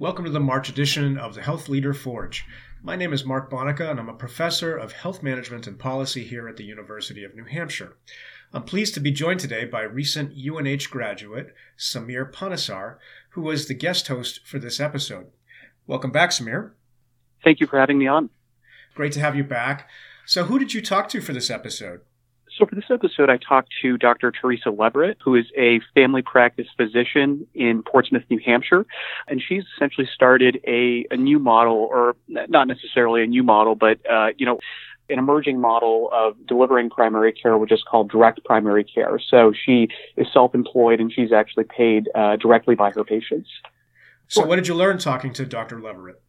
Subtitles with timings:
[0.00, 2.46] Welcome to the March edition of the Health Leader Forge.
[2.84, 6.46] My name is Mark Bonica, and I'm a professor of health management and policy here
[6.46, 7.96] at the University of New Hampshire.
[8.52, 12.98] I'm pleased to be joined today by recent UNH graduate Samir Panesar,
[13.30, 15.32] who was the guest host for this episode.
[15.88, 16.70] Welcome back, Samir.
[17.42, 18.30] Thank you for having me on.
[18.94, 19.88] Great to have you back.
[20.24, 22.02] So, who did you talk to for this episode?
[22.58, 24.32] So, for this episode, I talked to Dr.
[24.32, 28.84] Teresa Leverett, who is a family practice physician in Portsmouth, New Hampshire.
[29.28, 33.98] And she's essentially started a, a new model, or not necessarily a new model, but,
[34.10, 34.58] uh, you know,
[35.08, 39.20] an emerging model of delivering primary care, which is called direct primary care.
[39.30, 39.86] So she
[40.16, 43.48] is self-employed and she's actually paid uh, directly by her patients.
[44.26, 45.80] So, what did you learn talking to Dr.
[45.80, 46.20] Leverett?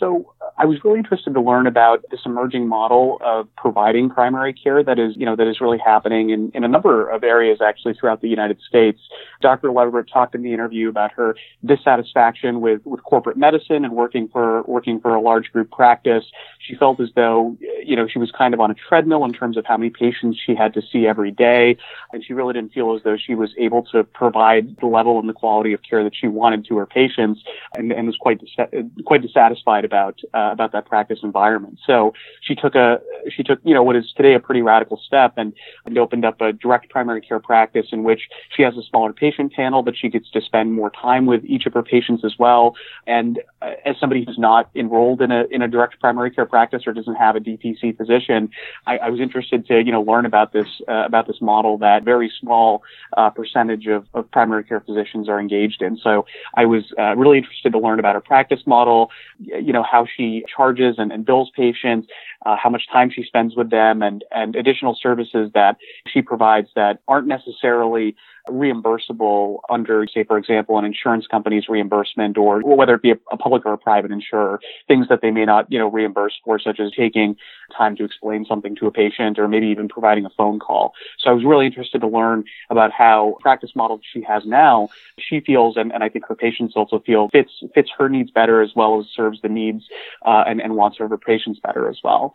[0.00, 4.82] So I was really interested to learn about this emerging model of providing primary care
[4.82, 7.94] that is, you know, that is really happening in, in a number of areas actually
[7.94, 8.98] throughout the United States.
[9.42, 9.70] Dr.
[9.70, 14.62] Leverett talked in the interview about her dissatisfaction with, with corporate medicine and working for
[14.62, 16.24] working for a large group practice.
[16.58, 19.58] She felt as though, you know, she was kind of on a treadmill in terms
[19.58, 21.76] of how many patients she had to see every day.
[22.12, 25.28] And she really didn't feel as though she was able to provide the level and
[25.28, 27.42] the quality of care that she wanted to her patients
[27.74, 31.78] and, and was quite, dis- quite dissatisfied about uh, about that practice environment.
[31.84, 33.00] So she took a
[33.34, 35.52] she took you know what is today a pretty radical step and,
[35.84, 38.22] and opened up a direct primary care practice in which
[38.54, 41.66] she has a smaller patient panel, but she gets to spend more time with each
[41.66, 42.76] of her patients as well.
[43.06, 46.82] And uh, as somebody who's not enrolled in a in a direct primary care practice
[46.86, 48.50] or doesn't have a DPC physician,
[48.86, 52.04] I, I was interested to you know learn about this uh, about this model that
[52.04, 52.82] very small
[53.16, 55.96] uh, percentage of, of primary care physicians are engaged in.
[55.96, 60.06] So I was uh, really interested to learn about her practice model, you know how
[60.16, 62.08] she charges and, and bills patients,
[62.46, 65.76] uh, how much time she spends with them, and, and additional services that
[66.06, 68.14] she provides that aren't necessarily
[68.48, 73.36] reimbursable under, say, for example, an insurance company's reimbursement or whether it be a, a,
[73.36, 76.80] public or a private insurer, things that they may not, you know, reimburse for, such
[76.80, 77.36] as taking
[77.76, 80.92] time to explain something to a patient or maybe even providing a phone call.
[81.18, 85.40] So I was really interested to learn about how practice model she has now, she
[85.40, 88.70] feels, and, and I think her patients also feel fits, fits her needs better as
[88.74, 89.84] well as serves the needs
[90.24, 92.32] uh, and, and wants her patients better as well.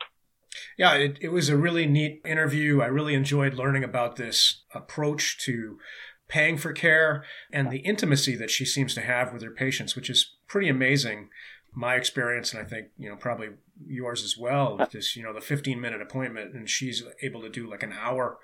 [0.78, 2.82] Yeah, it, it was a really neat interview.
[2.82, 5.78] I really enjoyed learning about this approach to
[6.28, 10.10] paying for care and the intimacy that she seems to have with her patients, which
[10.10, 11.30] is pretty amazing.
[11.74, 13.50] My experience, and I think you know probably
[13.86, 14.80] yours as well.
[14.92, 18.38] This you know the 15 minute appointment, and she's able to do like an hour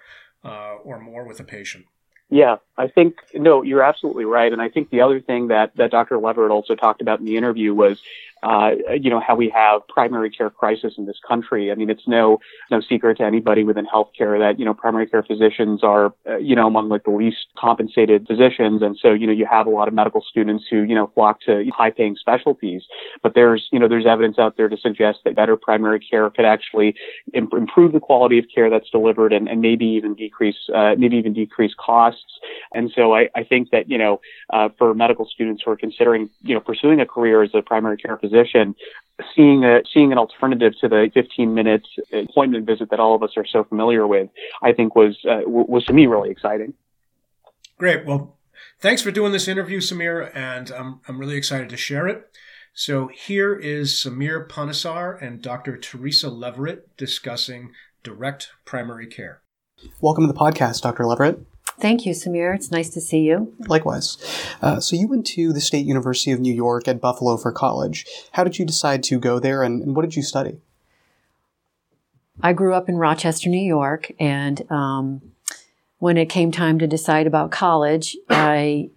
[0.44, 1.86] uh, or more with a patient.
[2.30, 5.92] Yeah, I think no, you're absolutely right, and I think the other thing that that
[5.92, 6.18] Dr.
[6.18, 8.02] Leverett also talked about in the interview was
[8.44, 11.72] uh, you know, how we have primary care crisis in this country.
[11.72, 12.40] I mean, it's no,
[12.72, 16.56] no secret to anybody within healthcare that, you know, primary care physicians are, uh, you
[16.56, 18.82] know, among like the least compensated physicians.
[18.82, 21.42] And so, you know, you have a lot of medical students who, you know, flock
[21.42, 22.84] to high paying specialties.
[23.22, 26.46] But there's, you know, there's evidence out there to suggest that better primary care could
[26.46, 26.96] actually
[27.34, 31.18] imp- improve the quality of care that's delivered and, and maybe even decrease, uh, maybe
[31.18, 32.40] even decrease costs.
[32.74, 34.20] And so I, I think that, you know,
[34.52, 37.98] uh, for medical students who are considering, you know, pursuing a career as a primary
[37.98, 38.76] care physician, physician,
[39.36, 43.32] seeing a seeing an alternative to the 15 minute appointment visit that all of us
[43.38, 44.30] are so familiar with,
[44.62, 46.74] I think was uh, was to me really exciting.
[47.78, 48.06] Great.
[48.06, 48.38] Well,
[48.80, 52.28] thanks for doing this interview, Samir, and I'm I'm really excited to share it.
[52.74, 55.78] So here is Samir Panesar and Dr.
[55.78, 57.72] Teresa Leverett discussing
[58.02, 59.42] direct primary care.
[60.00, 61.06] Welcome to the podcast, Dr.
[61.06, 61.46] Leverett.
[61.80, 62.54] Thank you, Samir.
[62.54, 63.56] It's nice to see you.
[63.68, 64.18] Likewise.
[64.62, 68.06] Uh, so, you went to the State University of New York at Buffalo for college.
[68.34, 70.60] How did you decide to go there, and, and what did you study?
[72.42, 75.22] I grew up in Rochester, New York, and um,
[75.98, 78.90] when it came time to decide about college, I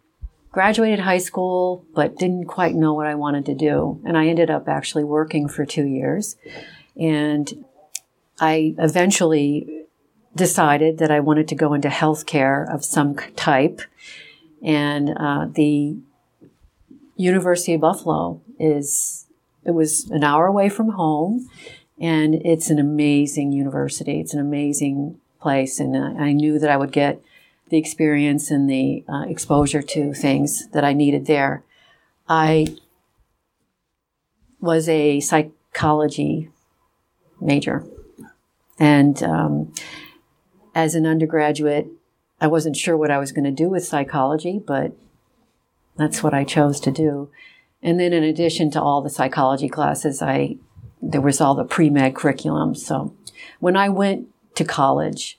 [0.55, 4.01] graduated high school but didn't quite know what I wanted to do.
[4.07, 6.37] And I ended up actually working for two years.
[6.97, 7.67] And
[8.41, 9.84] I eventually
[10.35, 13.81] decided that I wanted to go into healthcare of some type.
[14.63, 15.97] And uh, the
[17.17, 19.27] University of Buffalo is,
[19.65, 21.49] it was an hour away from home.
[22.01, 24.21] And it's an amazing university.
[24.21, 25.79] It's an amazing place.
[25.79, 27.21] And uh, I knew that I would get
[27.69, 31.63] the experience and the uh, exposure to things that I needed there.
[32.29, 32.77] I
[34.61, 36.51] was a psychology
[37.41, 37.85] major.
[38.79, 39.73] And um,
[40.75, 41.89] as an undergraduate,
[42.41, 44.93] I wasn't sure what I was going to do with psychology, but
[45.97, 47.31] that's what I chose to do.
[47.83, 50.57] And then, in addition to all the psychology classes, I
[51.01, 52.75] there was all the pre med curriculum.
[52.75, 53.15] So
[53.61, 55.39] when I went to college,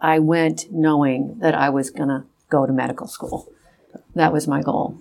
[0.00, 3.52] I went knowing that I was going to go to medical school.
[4.14, 4.98] That was my goal.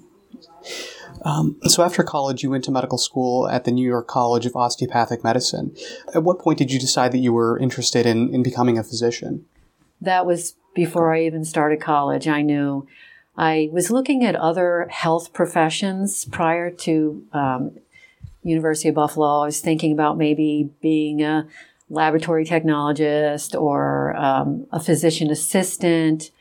[1.23, 4.55] Um, so after college, you went to medical school at the New York College of
[4.55, 5.75] Osteopathic Medicine.
[6.13, 9.45] At what point did you decide that you were interested in, in becoming a physician?
[10.01, 12.27] That was before I even started college.
[12.27, 12.87] I knew
[13.37, 17.77] I was looking at other health professions prior to um,
[18.43, 19.41] University of Buffalo.
[19.41, 21.47] I was thinking about maybe being a
[21.89, 26.31] laboratory technologist or um, a physician assistant.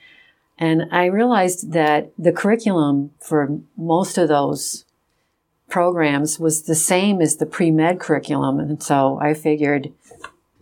[0.58, 4.84] And I realized that the curriculum for most of those
[5.68, 8.58] programs was the same as the pre med curriculum.
[8.58, 9.92] And so I figured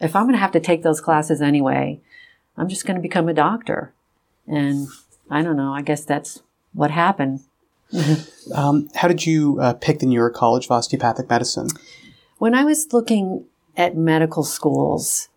[0.00, 2.00] if I'm going to have to take those classes anyway,
[2.56, 3.92] I'm just going to become a doctor.
[4.46, 4.88] And
[5.30, 6.42] I don't know, I guess that's
[6.72, 7.40] what happened.
[8.54, 11.68] um, how did you uh, pick the New York College of Osteopathic Medicine?
[12.38, 13.44] When I was looking
[13.76, 15.28] at medical schools,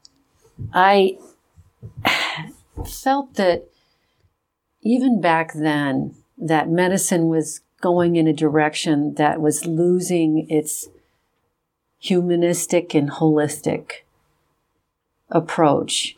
[0.73, 1.17] I
[2.85, 3.67] felt that
[4.81, 10.87] even back then, that medicine was going in a direction that was losing its
[11.99, 14.03] humanistic and holistic
[15.29, 16.15] approach.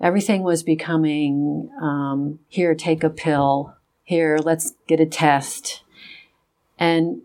[0.00, 5.82] Everything was becoming um, here, take a pill, here, let's get a test.
[6.78, 7.22] And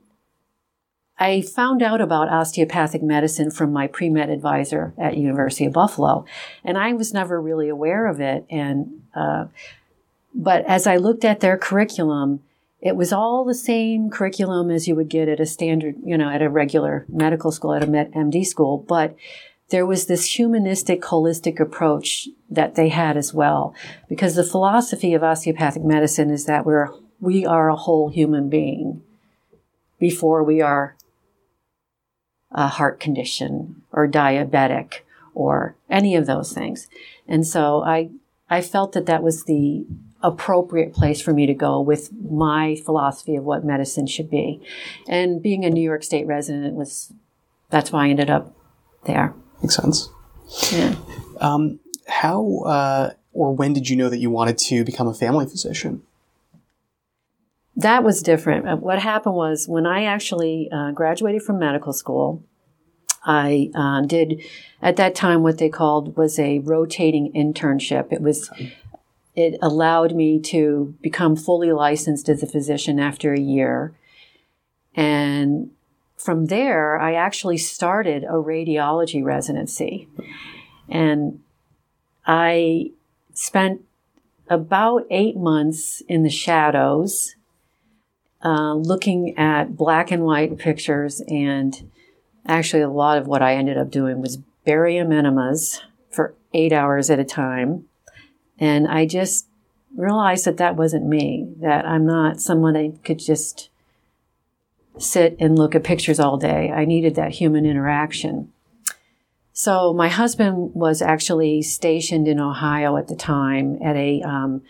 [1.18, 6.26] I found out about osteopathic medicine from my pre-med advisor at University of Buffalo,
[6.64, 8.46] and I was never really aware of it.
[8.50, 9.46] And uh,
[10.36, 12.42] but as I looked at their curriculum,
[12.82, 16.30] it was all the same curriculum as you would get at a standard, you know,
[16.30, 18.78] at a regular medical school, at a MD school.
[18.78, 19.16] But
[19.70, 23.74] there was this humanistic, holistic approach that they had as well.
[24.10, 26.90] Because the philosophy of osteopathic medicine is that we're,
[27.20, 29.02] we are a whole human being
[29.98, 30.96] before we are
[32.52, 35.00] a heart condition or diabetic
[35.34, 36.88] or any of those things.
[37.28, 38.10] And so I,
[38.50, 39.86] I felt that that was the
[40.24, 44.62] appropriate place for me to go with my philosophy of what medicine should be.
[45.08, 47.14] And being a New York State resident was,
[47.70, 48.56] that's why I ended up
[49.06, 49.34] there.
[49.62, 50.10] Makes sense.
[50.72, 50.96] Yeah.
[51.40, 55.46] Um, how uh, or when did you know that you wanted to become a family
[55.46, 56.02] physician?
[57.76, 58.68] That was different.
[58.68, 62.44] Uh, what happened was when I actually uh, graduated from medical school,
[63.26, 64.42] I uh, did
[64.82, 68.14] at that time what they called was a rotating internship.
[68.14, 68.50] It was
[69.36, 73.94] it allowed me to become fully licensed as a physician after a year.
[74.96, 75.72] And
[76.16, 80.08] from there, I actually started a radiology residency.
[80.88, 81.42] And
[82.26, 82.92] I
[83.34, 83.82] spent
[84.48, 87.36] about eight months in the shadows,
[88.44, 91.22] uh, looking at black and white pictures.
[91.28, 91.92] And
[92.48, 97.10] actually, a lot of what I ended up doing was barium enemas for eight hours
[97.10, 97.86] at a time
[98.60, 99.48] and I just
[99.96, 103.70] realized that that wasn't me, that I'm not someone that could just
[104.98, 106.72] sit and look at pictures all day.
[106.72, 108.52] I needed that human interaction.
[109.54, 114.62] So my husband was actually stationed in Ohio at the time at a um,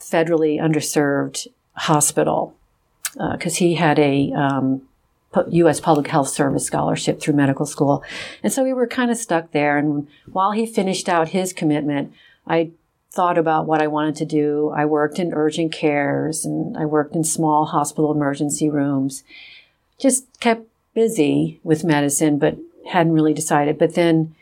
[0.00, 2.54] federally underserved hospital
[3.12, 4.82] because uh, he had a um,
[5.48, 5.80] U.S.
[5.80, 8.02] Public Health Service scholarship through medical school.
[8.42, 9.76] And so we were kind of stuck there.
[9.76, 12.12] And while he finished out his commitment,
[12.46, 12.70] I
[13.12, 14.72] thought about what I wanted to do.
[14.76, 19.24] I worked in urgent cares and I worked in small hospital emergency rooms.
[19.98, 22.58] Just kept busy with medicine, but
[22.90, 23.78] hadn't really decided.
[23.78, 24.34] But then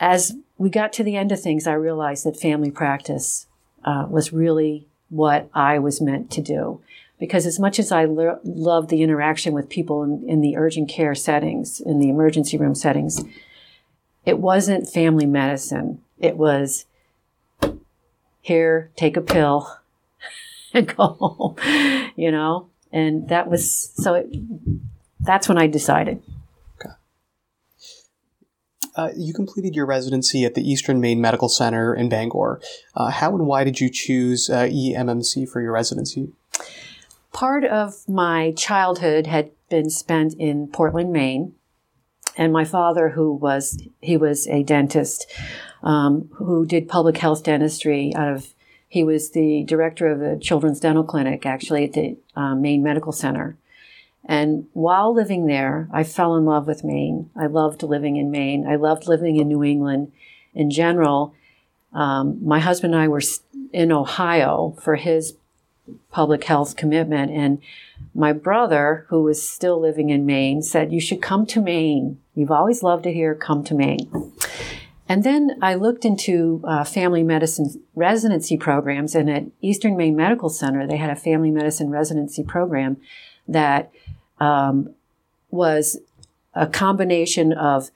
[0.00, 3.46] as we got to the end of things, I realized that family practice
[3.84, 6.80] uh, was really what I was meant to do.
[7.18, 10.88] Because as much as I lo- love the interaction with people in, in the urgent
[10.88, 13.24] care settings, in the emergency room settings,
[14.26, 16.02] it wasn't family medicine.
[16.18, 16.84] It was
[18.46, 19.68] here, take a pill
[20.72, 21.56] and go home,
[22.14, 22.68] you know?
[22.92, 24.28] And that was, so it,
[25.20, 26.22] that's when I decided.
[26.80, 26.94] Okay.
[28.94, 32.60] Uh, you completed your residency at the Eastern Maine Medical Center in Bangor.
[32.94, 36.32] Uh, how and why did you choose uh, EMMC for your residency?
[37.32, 41.52] Part of my childhood had been spent in Portland, Maine,
[42.36, 45.26] and my father, who was he was a dentist,
[45.82, 48.54] um, who did public health dentistry out of,
[48.88, 53.12] he was the director of the Children's Dental Clinic, actually, at the uh, Maine Medical
[53.12, 53.56] Center.
[54.24, 57.30] And while living there, I fell in love with Maine.
[57.36, 58.66] I loved living in Maine.
[58.66, 60.12] I loved living in New England
[60.54, 61.34] in general.
[61.92, 63.22] Um, my husband and I were
[63.72, 65.34] in Ohio for his
[66.10, 67.30] public health commitment.
[67.30, 67.60] And
[68.14, 72.18] my brother, who was still living in Maine, said, You should come to Maine.
[72.34, 73.34] You've always loved it here.
[73.34, 74.32] Come to Maine.
[75.08, 80.48] And then I looked into uh, family medicine residency programs, and at Eastern Maine Medical
[80.48, 82.96] Center, they had a family medicine residency program.
[83.48, 83.92] that
[84.40, 84.94] um,
[85.50, 85.98] was
[86.54, 87.90] a combination of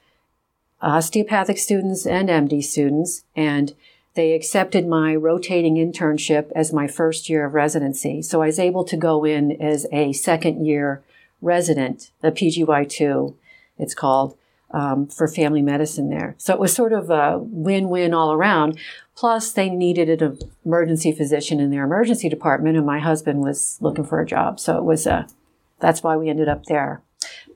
[0.81, 3.75] osteopathic students and MD students, and
[4.14, 8.23] they accepted my rotating internship as my first year of residency.
[8.23, 11.02] So I was able to go in as a second year
[11.40, 13.35] resident, a PGY2,
[13.79, 14.37] it's called,
[14.73, 16.35] um, for family medicine there.
[16.39, 18.79] So it was sort of a win win all around.
[19.17, 24.05] Plus, they needed an emergency physician in their emergency department, and my husband was looking
[24.05, 24.59] for a job.
[24.59, 25.27] So it was a,
[25.79, 27.03] that's why we ended up there.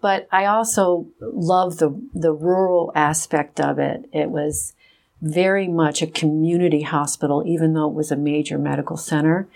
[0.02, 4.08] But I also love the, the rural aspect of it.
[4.12, 4.74] It was
[5.22, 9.48] very much a community hospital, even though it was a major medical center.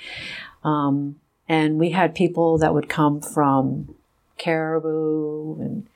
[0.65, 3.95] Um, and we had people that would come from
[4.39, 5.87] Caribou and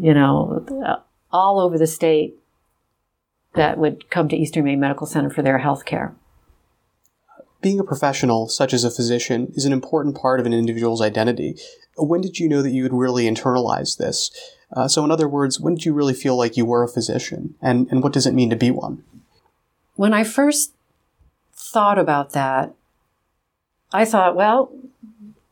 [0.00, 2.34] you know, all over the state
[3.54, 6.14] that would come to Eastern Maine Medical Center for their health care.
[7.60, 11.56] Being a professional, such as a physician, is an important part of an individual's identity.
[11.98, 14.30] When did you know that you had really internalized this?
[14.74, 17.56] Uh, so, in other words, when did you really feel like you were a physician?
[17.60, 19.04] And, and what does it mean to be one?
[19.96, 20.72] When I first
[21.52, 22.72] thought about that,
[23.92, 24.72] I thought, well,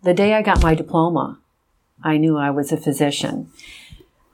[0.02, 1.38] the day I got my diploma,
[2.02, 3.50] I knew I was a physician.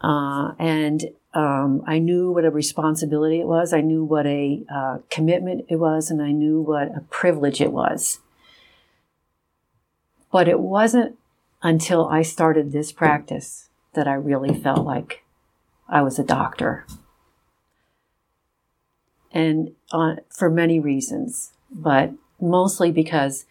[0.04, 3.72] Uh, and um, I knew what a responsibility it was.
[3.72, 7.72] I knew what a uh, commitment it was, and I knew what a privilege it
[7.72, 8.20] was.
[10.30, 11.16] But it wasn't
[11.62, 15.24] until I started this practice that I really felt like
[15.88, 16.86] I was a doctor.
[19.32, 23.46] And uh, for many reasons, but mostly because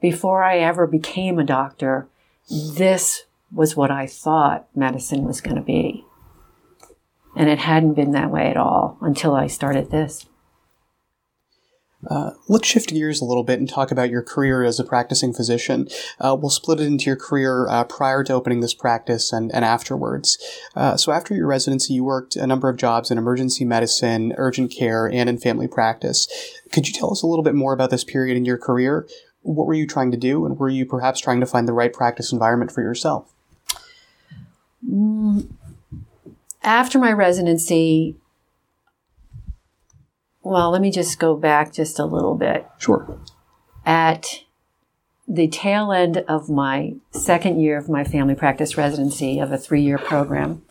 [0.00, 2.08] before I ever became a doctor,
[2.50, 6.04] this was what I thought medicine was going to be.
[7.36, 10.26] And it hadn't been that way at all until I started this.
[12.08, 15.34] Uh, let's shift gears a little bit and talk about your career as a practicing
[15.34, 15.86] physician.
[16.18, 19.64] Uh, we'll split it into your career uh, prior to opening this practice and, and
[19.64, 20.38] afterwards.
[20.74, 24.72] Uh, so, after your residency, you worked a number of jobs in emergency medicine, urgent
[24.72, 26.26] care, and in family practice.
[26.72, 29.06] Could you tell us a little bit more about this period in your career?
[29.42, 31.92] What were you trying to do, and were you perhaps trying to find the right
[31.92, 33.34] practice environment for yourself?
[36.62, 38.16] After my residency,
[40.42, 42.66] well, let me just go back just a little bit.
[42.78, 43.18] Sure.
[43.84, 44.44] At
[45.26, 49.82] the tail end of my second year of my family practice residency of a three
[49.82, 50.62] year program,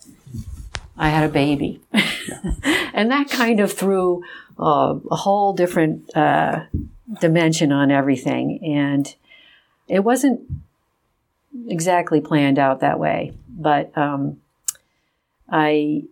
[0.98, 1.82] I had a baby.
[2.94, 4.24] And that kind of threw
[4.60, 6.66] uh, a whole different uh,
[7.22, 8.60] dimension on everything.
[8.62, 9.16] And
[9.88, 10.42] it wasn't
[11.70, 14.42] exactly planned out that way but um,
[15.50, 16.04] I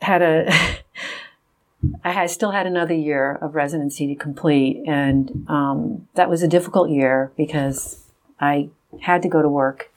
[0.00, 0.50] had a
[2.04, 6.48] I had still had another year of residency to complete, and um, that was a
[6.48, 8.04] difficult year because
[8.40, 8.70] I
[9.02, 9.92] had to go to work.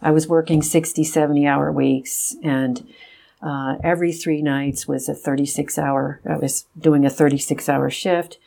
[0.00, 2.86] I was working 60, 70 hour weeks, and
[3.42, 8.38] uh, every three nights was a 36 hour, I was doing a 36 hour shift.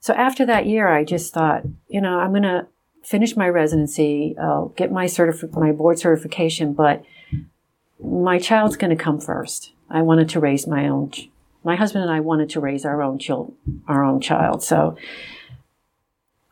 [0.00, 2.66] So after that year, I just thought, you know, I'm going to
[3.06, 7.04] finish my residency, I'll get my certif- my board certification, but
[8.02, 9.72] my child's going to come first.
[9.88, 11.12] I wanted to raise my own.
[11.62, 13.54] My husband and I wanted to raise our own child,
[13.86, 14.64] our own child.
[14.64, 14.96] So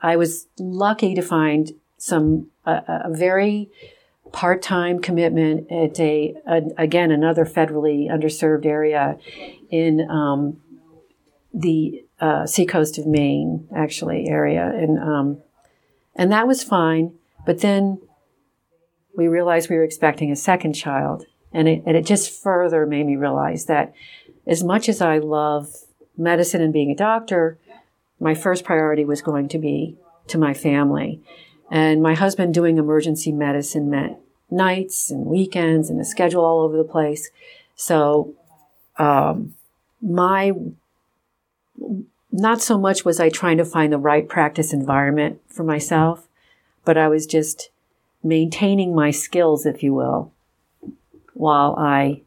[0.01, 3.71] I was lucky to find some a, a very
[4.33, 9.19] part-time commitment at a, a, again another federally underserved area
[9.71, 10.61] in um,
[11.53, 15.43] the uh, seacoast of Maine, actually area, and um,
[16.17, 17.15] and that was fine.
[17.47, 18.01] But then
[19.17, 21.27] we realized we were expecting a second child.
[21.53, 23.95] And it, and it just further made me realize that
[24.47, 25.69] as much as I love
[26.17, 27.59] medicine and being a doctor,
[28.19, 29.97] my first priority was going to be
[30.29, 31.21] to my family.
[31.71, 34.19] And my husband doing emergency medicine meant
[34.51, 37.31] nights and weekends and a schedule all over the place.
[37.77, 38.35] So,
[38.99, 39.55] um,
[40.01, 40.53] my
[42.35, 46.27] not so much was I trying to find the right practice environment for myself,
[46.85, 47.71] but I was just
[48.25, 50.33] maintaining my skills, if you will,
[51.35, 52.23] while I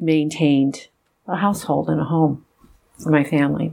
[0.00, 0.88] maintained
[1.28, 2.44] a household and a home
[2.98, 3.72] for my family.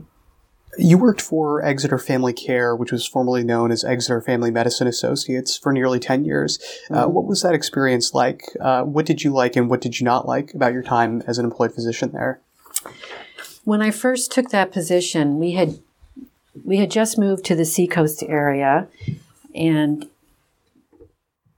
[0.76, 5.58] You worked for Exeter Family Care, which was formerly known as Exeter Family Medicine Associates,
[5.58, 6.60] for nearly 10 years.
[6.88, 6.94] Uh, mm-hmm.
[6.94, 8.44] Uh, what was that experience like?
[8.60, 11.38] Uh, what did you like and what did you not like about your time as
[11.38, 12.40] an employed physician there?
[13.68, 15.80] When I first took that position, we had
[16.64, 18.88] we had just moved to the seacoast area,
[19.54, 20.08] and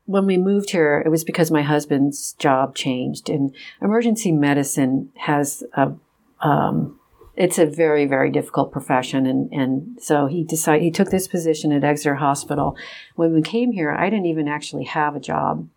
[0.06, 5.62] when we moved here, it was because my husband's job changed, and emergency medicine has
[5.74, 5.92] a
[6.40, 6.98] um,
[7.36, 9.24] it's a very very difficult profession.
[9.24, 12.76] And and so he decided he took this position at Exeter Hospital.
[13.14, 15.68] When we came here I didn't even actually have a job.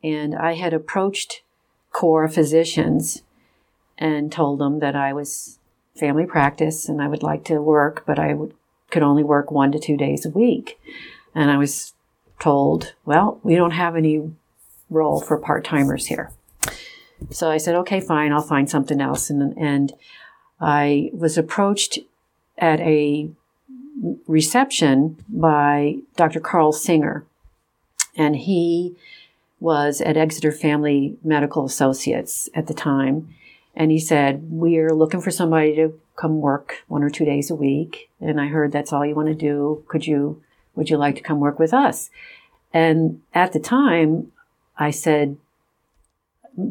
[0.00, 1.42] And I had approached
[1.90, 3.22] Core Physicians
[4.00, 5.58] and told them that I was
[5.94, 8.54] family practice and I would like to work but I would,
[8.90, 10.80] could only work 1 to 2 days a week
[11.34, 11.92] and I was
[12.40, 14.32] told well we don't have any
[14.88, 16.32] role for part-timers here
[17.30, 19.92] so I said okay fine I'll find something else and and
[20.60, 21.98] I was approached
[22.58, 23.30] at a
[24.26, 26.40] reception by Dr.
[26.40, 27.24] Carl Singer,
[28.16, 28.96] and he
[29.58, 33.34] was at Exeter Family Medical Associates at the time.
[33.74, 37.54] And he said, We're looking for somebody to come work one or two days a
[37.54, 38.10] week.
[38.20, 39.84] And I heard that's all you want to do.
[39.88, 40.42] Could you,
[40.74, 42.10] would you like to come work with us?
[42.72, 44.32] And at the time,
[44.76, 45.36] I said,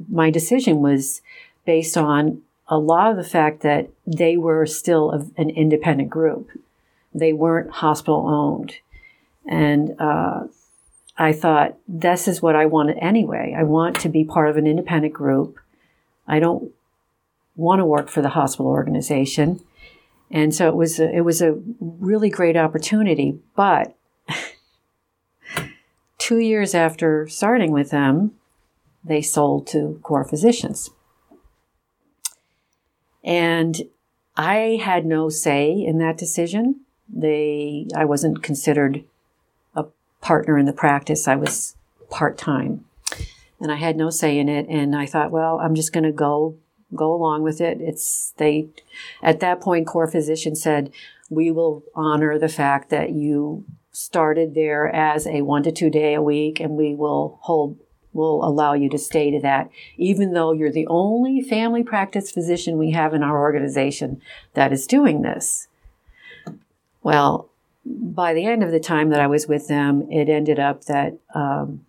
[0.10, 1.22] my decision was
[1.66, 6.50] based on a lot of the fact that they were still a, an independent group.
[7.14, 8.76] They weren't hospital owned.
[9.48, 10.44] And uh,
[11.18, 13.56] I thought, this is what I wanted anyway.
[13.58, 15.60] I want to be part of an independent group.
[16.28, 16.72] I don't
[17.60, 19.62] want to work for the hospital organization.
[20.32, 23.40] And so it was a, it was a really great opportunity.
[23.56, 23.96] But
[26.18, 28.32] two years after starting with them,
[29.04, 30.90] they sold to Core Physicians.
[33.24, 33.82] And
[34.38, 36.82] I had no say in that decision.
[37.10, 39.04] They, I wasn't considered
[39.76, 39.86] a
[40.22, 41.28] partner in the practice.
[41.28, 41.76] I was
[42.10, 42.86] part time,
[43.60, 44.68] and I had no say in it.
[44.70, 46.56] And I thought, well, I'm just going to go
[46.96, 47.80] go along with it.
[47.82, 48.70] It's they.
[49.22, 50.92] At that point, core physician said,
[51.30, 56.14] we will honor the fact that you started there as a one to two day
[56.14, 57.78] a week, and we will hold
[58.12, 62.78] will allow you to stay to that, even though you're the only family practice physician
[62.78, 64.20] we have in our organization
[64.56, 65.68] that is doing this.
[67.04, 67.50] Well,
[67.86, 71.18] by the end of the time that I was with them, it ended up that
[71.36, 71.86] um,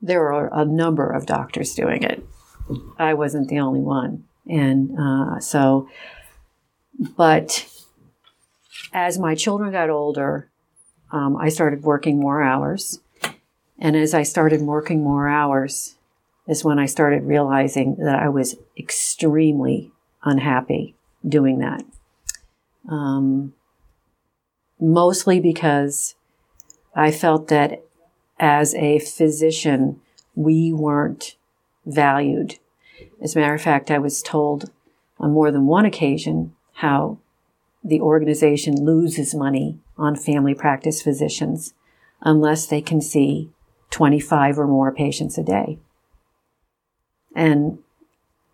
[0.00, 2.22] there were a number of doctors doing it.
[2.98, 4.24] I wasn't the only one.
[4.48, 5.88] And uh, so,
[7.16, 7.68] but
[8.92, 10.50] as my children got older,
[11.10, 13.00] um, I started working more hours.
[13.78, 15.96] And as I started working more hours,
[16.48, 19.92] is when I started realizing that I was extremely
[20.24, 21.84] unhappy doing that.
[22.88, 23.52] Um,
[24.80, 26.14] mostly because
[26.94, 27.82] I felt that
[28.40, 30.00] as a physician,
[30.34, 31.36] we weren't
[31.88, 32.58] valued.
[33.20, 34.70] As a matter of fact, I was told
[35.18, 37.18] on more than one occasion how
[37.82, 41.74] the organization loses money on family practice physicians
[42.20, 43.50] unless they can see
[43.90, 45.78] 25 or more patients a day.
[47.34, 47.78] And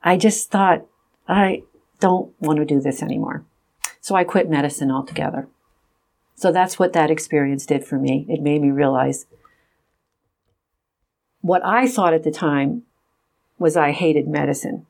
[0.03, 0.87] I just thought,
[1.27, 1.63] I
[2.01, 3.45] don't want to do this anymore.
[4.01, 5.49] So I quit medicine altogether.
[6.35, 8.27] So that's what that experience did for me.
[8.29, 9.27] It made me realize
[11.41, 12.83] what I thought at the time
[13.59, 14.87] was I hated medicine.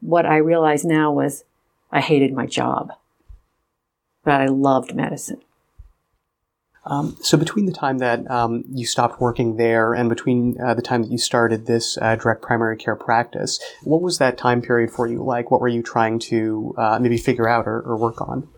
[0.00, 1.44] What I realize now was
[1.90, 2.92] I hated my job,
[4.24, 5.40] but I loved medicine.
[6.84, 10.82] Um, so between the time that um, you stopped working there and between uh, the
[10.82, 14.90] time that you started this uh, direct primary care practice, what was that time period
[14.90, 15.50] for you like?
[15.50, 18.48] What were you trying to uh, maybe figure out or, or, work on?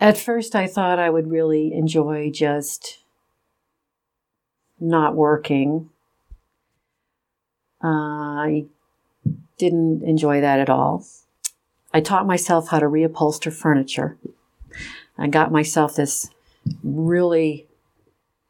[0.00, 3.00] At first, I thought I would really enjoy just
[4.80, 5.90] not working.
[7.82, 8.64] Uh, I
[9.58, 11.04] didn't enjoy that at all.
[11.92, 14.18] I taught myself how to reupholster furniture.
[15.16, 16.30] I got myself this
[16.82, 17.66] really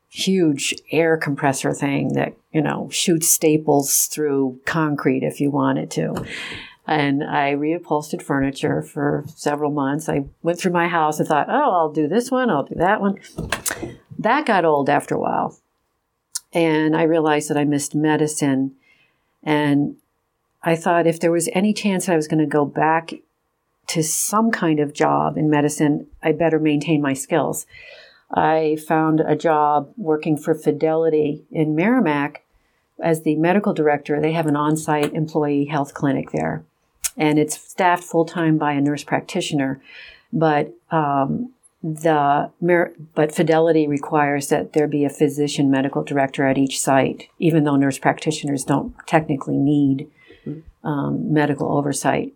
[0.08, 6.24] huge air compressor thing that, you know, shoots staples through concrete if you wanted to.
[6.86, 10.08] And I reupholstered furniture for several months.
[10.08, 13.00] I went through my house and thought, oh, I'll do this one, I'll do that
[13.00, 13.18] one.
[14.18, 15.58] That got old after a while.
[16.56, 18.74] And I realized that I missed medicine.
[19.42, 19.96] And
[20.62, 23.12] I thought if there was any chance I was going to go back
[23.88, 27.66] to some kind of job in medicine, I better maintain my skills.
[28.32, 32.42] I found a job working for Fidelity in Merrimack
[33.00, 34.18] as the medical director.
[34.18, 36.64] They have an on site employee health clinic there,
[37.18, 39.80] and it's staffed full time by a nurse practitioner.
[40.32, 41.52] But um,
[41.94, 42.50] the
[43.14, 47.76] but Fidelity requires that there be a physician medical director at each site, even though
[47.76, 50.10] nurse practitioners don't technically need
[50.82, 52.32] um, medical oversight.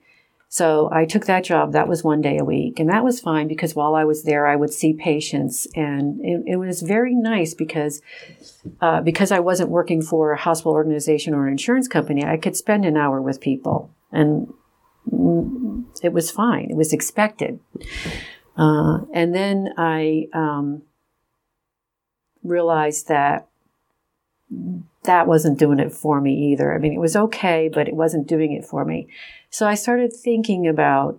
[0.53, 1.73] So I took that job.
[1.73, 2.81] That was one day a week.
[2.81, 5.69] And that was fine because while I was there, I would see patients.
[5.77, 8.03] And it, it was very nice because,
[8.81, 12.57] uh, because I wasn't working for a hospital organization or an insurance company, I could
[12.57, 13.95] spend an hour with people.
[14.11, 14.53] And
[15.09, 16.69] mm, it was fine.
[16.69, 17.61] It was expected.
[18.61, 20.83] Uh, and then I um,
[22.45, 23.49] realized that
[25.05, 26.75] that wasn't doing it for me either.
[26.75, 29.09] I mean, it was okay, but it wasn't doing it for me.
[29.49, 31.19] So I started thinking about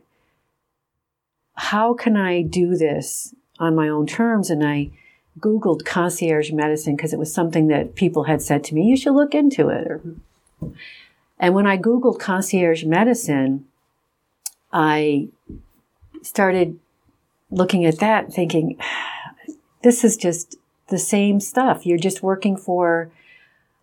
[1.55, 4.51] how can I do this on my own terms?
[4.51, 4.91] And I
[5.39, 9.15] Googled concierge medicine because it was something that people had said to me, you should
[9.15, 9.99] look into it.
[11.39, 13.65] And when I Googled concierge medicine,
[14.71, 15.29] I
[16.21, 16.79] started
[17.51, 18.77] looking at that thinking,
[19.83, 21.85] this is just the same stuff.
[21.85, 23.11] You're just working for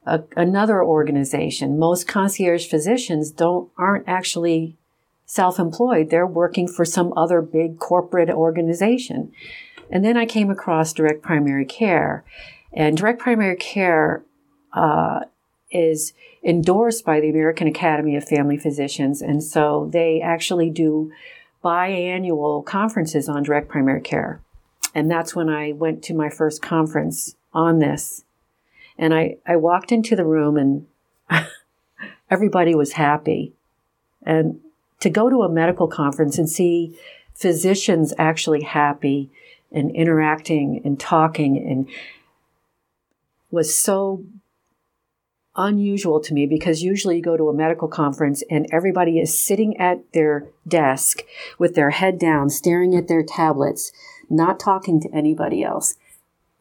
[0.06, 1.78] a, another organization.
[1.78, 4.76] Most concierge physicians don't aren't actually
[5.26, 6.10] self-employed.
[6.10, 9.30] They're working for some other big corporate organization.
[9.90, 12.24] And then I came across direct primary care,
[12.72, 14.22] and direct primary care
[14.72, 15.20] uh,
[15.70, 16.12] is
[16.44, 21.10] endorsed by the American Academy of Family Physicians, and so they actually do
[21.64, 24.40] biannual conferences on direct primary care.
[24.94, 28.24] And that's when I went to my first conference on this.
[28.96, 30.86] And I, I walked into the room and
[32.30, 33.52] everybody was happy.
[34.22, 34.60] And
[35.00, 36.98] to go to a medical conference and see
[37.34, 39.30] physicians actually happy
[39.70, 41.88] and interacting and talking and
[43.50, 44.24] was so
[45.58, 49.76] unusual to me because usually you go to a medical conference and everybody is sitting
[49.78, 51.22] at their desk
[51.58, 53.92] with their head down, staring at their tablets,
[54.30, 55.96] not talking to anybody else,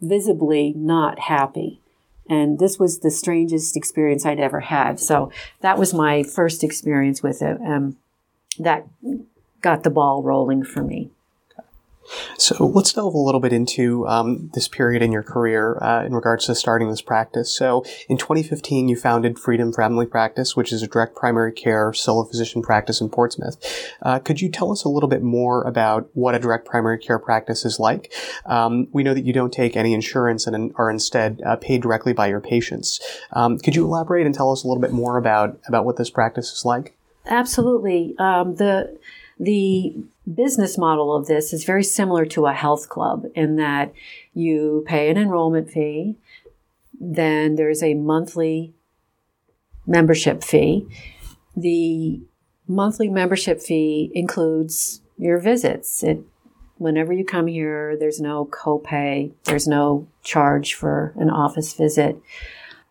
[0.02, 1.82] visibly not happy.
[2.30, 5.00] And this was the strangest experience I'd ever had.
[5.00, 5.32] So
[5.62, 7.58] that was my first experience with it.
[7.62, 7.96] Um,
[8.60, 8.88] that
[9.62, 11.12] got the ball rolling for me.
[12.38, 16.14] So let's delve a little bit into um, this period in your career uh, in
[16.14, 17.54] regards to starting this practice.
[17.54, 22.24] So in 2015, you founded Freedom Family Practice, which is a direct primary care solo
[22.24, 23.58] physician practice in Portsmouth.
[24.02, 27.20] Uh, could you tell us a little bit more about what a direct primary care
[27.20, 28.12] practice is like?
[28.46, 32.14] Um, we know that you don't take any insurance and are instead uh, paid directly
[32.14, 33.00] by your patients.
[33.34, 36.10] Um, could you elaborate and tell us a little bit more about about what this
[36.10, 36.94] practice is like?
[37.26, 38.16] Absolutely.
[38.20, 38.98] Um, the
[39.40, 39.96] the
[40.32, 43.94] business model of this is very similar to a health club in that
[44.34, 46.16] you pay an enrollment fee,
[47.00, 48.74] then there's a monthly
[49.86, 50.88] membership fee.
[51.56, 52.22] The
[52.68, 56.04] monthly membership fee includes your visits.
[56.04, 56.20] It
[56.78, 62.22] whenever you come here, there's no copay, there's no charge for an office visit.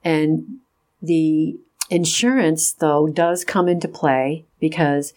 [0.04, 0.58] And
[1.02, 1.58] the
[1.90, 5.14] insurance though does come into play because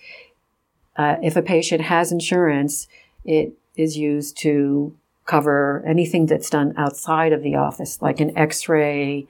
[1.00, 2.90] uh, if a patient has insurance,
[3.24, 4.94] it is used to
[5.26, 9.26] cover anything that's done outside of the office, like an X-ray,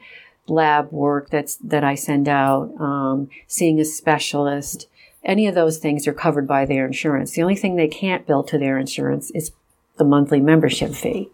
[0.48, 4.88] lab work that's that I send out, um, seeing a specialist.
[5.24, 7.34] Any of those things are covered by their insurance.
[7.34, 9.52] The only thing they can't bill to their insurance is
[9.98, 11.30] the monthly membership fee.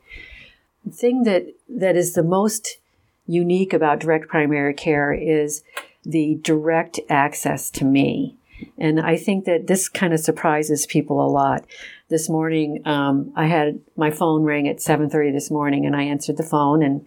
[0.83, 2.79] The thing that that is the most
[3.25, 5.63] unique about direct primary care is
[6.03, 8.35] the direct access to me.
[8.77, 11.65] And I think that this kind of surprises people a lot.
[12.09, 16.37] This morning, um, I had my phone ring at 7:30 this morning, and I answered
[16.37, 17.05] the phone, and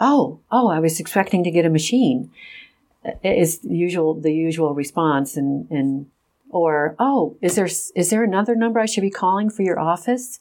[0.00, 2.30] oh, oh, I was expecting to get a machine.
[3.22, 6.06] Is usual the usual response, and and
[6.50, 10.40] or oh, is there is there another number I should be calling for your office?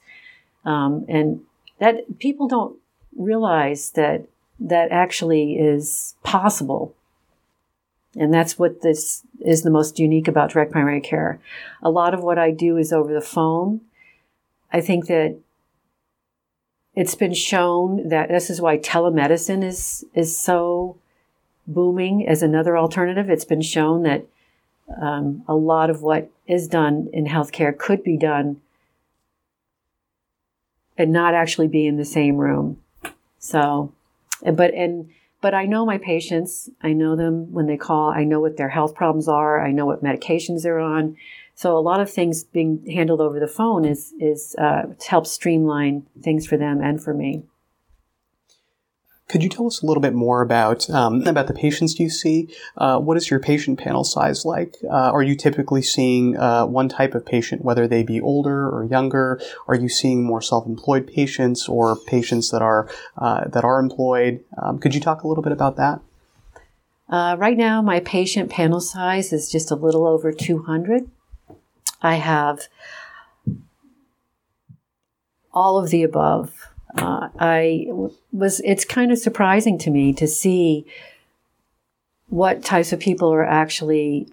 [0.63, 1.41] Um, and
[1.79, 2.77] that people don't
[3.15, 4.27] realize that
[4.59, 6.95] that actually is possible
[8.15, 11.39] and that's what this is the most unique about direct primary care.
[11.81, 13.81] A lot of what I do is over the phone.
[14.71, 15.37] I think that
[16.95, 20.97] it's been shown that this is why telemedicine is is so
[21.67, 23.29] booming as another alternative.
[23.29, 24.25] It's been shown that
[25.01, 28.61] um, a lot of what is done in healthcare could be done
[30.97, 32.77] and not actually be in the same room.
[33.39, 33.91] So,
[34.41, 35.09] but and
[35.45, 36.71] but I know my patients.
[36.81, 38.09] I know them when they call.
[38.09, 39.63] I know what their health problems are.
[39.63, 41.17] I know what medications they're on.
[41.53, 46.07] So a lot of things being handled over the phone is is uh, helps streamline
[46.23, 47.43] things for them and for me.
[49.27, 52.47] Could you tell us a little bit more about um, about the patients you see?
[52.77, 54.75] Uh, what is your patient panel size like?
[54.83, 58.85] Uh, are you typically seeing uh, one type of patient, whether they be older or
[58.85, 59.41] younger?
[59.67, 64.43] Are you seeing more self-employed patients or patients that are uh, that are employed?
[64.61, 66.01] Um, could you talk a little bit about that?
[67.09, 71.09] Uh, right now, my patient panel size is just a little over 200.
[72.01, 72.67] I have
[75.51, 76.69] all of the above.
[76.95, 77.87] Uh, I
[78.31, 78.61] was.
[78.63, 80.85] It's kind of surprising to me to see
[82.29, 84.27] what types of people are actually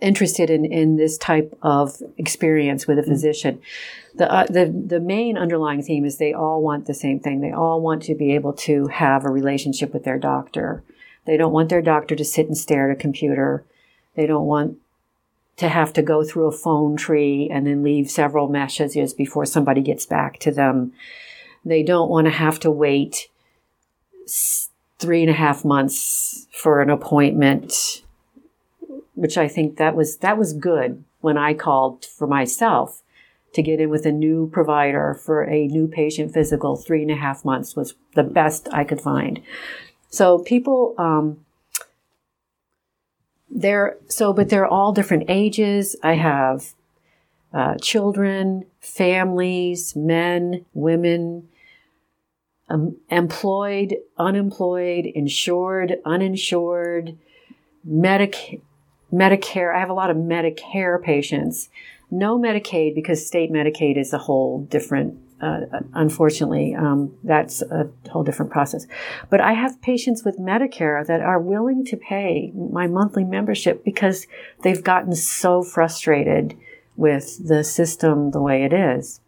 [0.00, 3.10] interested in, in this type of experience with a mm-hmm.
[3.10, 3.60] physician.
[4.14, 7.40] The, uh, the, the main underlying theme is they all want the same thing.
[7.40, 10.82] They all want to be able to have a relationship with their doctor.
[11.24, 13.64] They don't want their doctor to sit and stare at a computer.
[14.14, 14.78] They don't want
[15.56, 19.80] to have to go through a phone tree and then leave several messages before somebody
[19.80, 20.92] gets back to them.
[21.68, 23.28] They don't want to have to wait
[24.98, 28.02] three and a half months for an appointment
[29.18, 33.02] which I think that was that was good when I called for myself
[33.52, 36.76] to get in with a new provider for a new patient physical.
[36.76, 39.42] Three and a half months was the best I could find.
[40.08, 41.44] So people, um,
[43.50, 45.96] they're so, but they're all different ages.
[46.00, 46.74] I have
[47.52, 51.48] uh, children, families, men, women,
[52.70, 57.16] um, employed, unemployed, insured, uninsured,
[57.84, 58.60] medic
[59.12, 61.68] Medicare, I have a lot of Medicare patients.
[62.10, 65.60] No Medicaid because state Medicaid is a whole different, uh,
[65.94, 68.86] unfortunately, um, that's a whole different process.
[69.30, 74.26] But I have patients with Medicare that are willing to pay my monthly membership because
[74.62, 76.56] they've gotten so frustrated
[76.96, 79.20] with the system the way it is.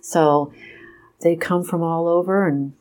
[0.00, 0.52] So
[1.20, 2.72] they come from all over and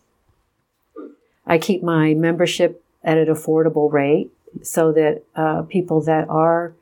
[1.45, 6.73] I keep my membership at an affordable rate so that uh, people that are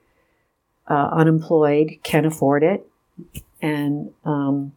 [0.88, 2.88] uh, unemployed can afford it.
[3.62, 4.74] And um,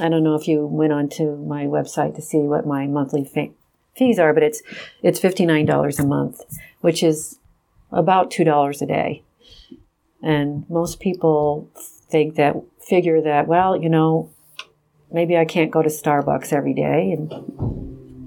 [0.00, 3.52] I don't know if you went onto my website to see what my monthly fee-
[3.96, 4.62] fees are, but it's
[5.02, 6.42] it's fifty nine dollars a month,
[6.80, 7.38] which is
[7.90, 9.22] about two dollars a day.
[10.22, 14.30] And most people think that figure that well, you know,
[15.12, 17.30] maybe I can't go to Starbucks every day, and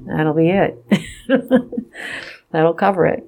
[0.08, 0.84] that'll be it.
[2.52, 3.26] that'll cover it.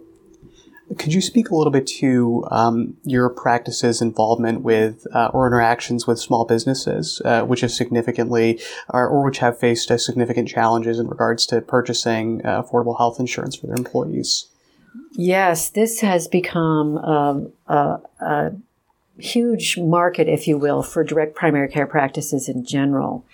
[0.99, 6.05] Could you speak a little bit to um, your practice's involvement with uh, or interactions
[6.05, 10.99] with small businesses, uh, which have significantly or, or, which have faced uh, significant challenges
[10.99, 14.47] in regards to purchasing uh, affordable health insurance for their employees?
[15.13, 18.51] Yes, this has become um, a, a
[19.17, 23.25] huge market, if you will, for direct primary care practices in general.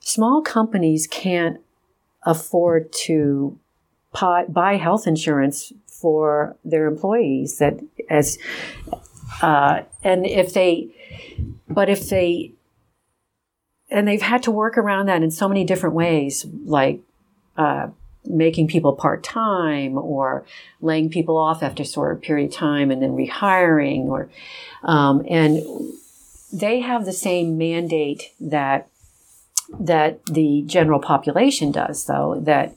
[0.00, 1.60] Small companies can't
[2.24, 3.58] afford to
[4.48, 8.38] buy health insurance for their employees that as
[9.40, 10.88] uh, and if they
[11.68, 12.52] but if they
[13.90, 17.00] and they've had to work around that in so many different ways like
[17.56, 17.88] uh,
[18.24, 20.44] making people part-time or
[20.80, 24.28] laying people off after a sort of period of time and then rehiring or
[24.84, 25.60] um, and
[26.52, 28.88] they have the same mandate that
[29.80, 32.74] that the general population does though that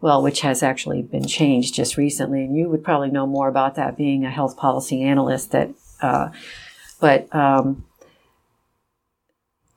[0.00, 3.74] well, which has actually been changed just recently, and you would probably know more about
[3.76, 5.52] that being a health policy analyst.
[5.52, 5.70] That,
[6.00, 6.28] uh,
[7.00, 7.84] but um,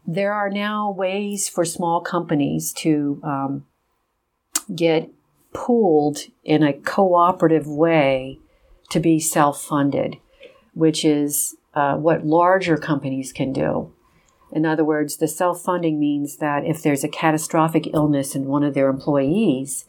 [0.06, 3.65] there are now ways for small companies to um,
[4.73, 5.10] get
[5.53, 8.39] pooled in a cooperative way
[8.89, 10.17] to be self-funded,
[10.73, 13.91] which is uh, what larger companies can do.
[14.51, 18.63] In other words, the self funding means that if there's a catastrophic illness in one
[18.63, 19.86] of their employees,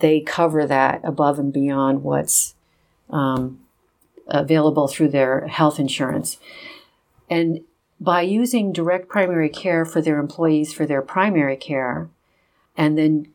[0.00, 2.54] they cover that above and beyond what's
[3.10, 3.60] um,
[4.26, 6.38] available through their health insurance.
[7.30, 7.60] And
[8.00, 12.08] by using direct primary care for their employees for their primary care,
[12.76, 13.28] and then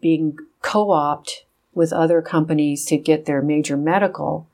[0.00, 4.46] being co opt with other companies to get their major medical,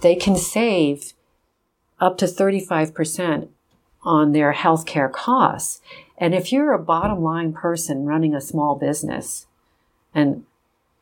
[0.00, 1.12] they can save
[2.00, 3.48] up to 35%
[4.02, 5.80] on their healthcare costs.
[6.18, 9.46] And if you're a bottom line person running a small business,
[10.14, 10.44] and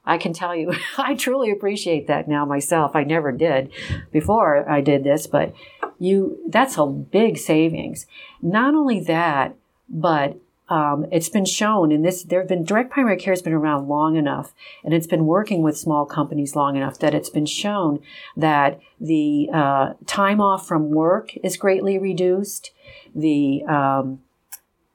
[0.05, 2.95] I can tell you, I truly appreciate that now myself.
[2.95, 3.71] I never did
[4.11, 5.55] before I did this, but
[5.99, 8.07] you, that's a big savings.
[8.41, 9.55] Not only that,
[9.89, 13.53] but um, it's been shown in this, there have been direct primary care has been
[13.53, 17.47] around long enough and it's been working with small companies long enough that it's been
[17.47, 18.01] shown
[18.37, 22.71] that the uh, time off from work is greatly reduced.
[23.15, 24.21] The, um,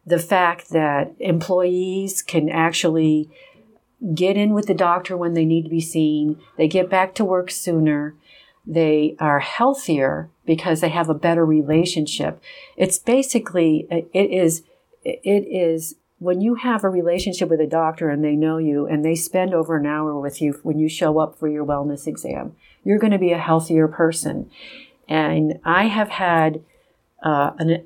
[0.05, 3.29] the fact that employees can actually
[4.15, 7.25] get in with the doctor when they need to be seen, they get back to
[7.25, 8.15] work sooner,
[8.65, 12.41] they are healthier because they have a better relationship.
[12.75, 14.63] It's basically, it is
[15.07, 19.05] it is when you have a relationship with a doctor and they know you and
[19.05, 22.55] they spend over an hour with you when you show up for your wellness exam,
[22.83, 24.49] you're going to be a healthier person.
[25.07, 26.63] And I have had
[27.23, 27.85] uh, an,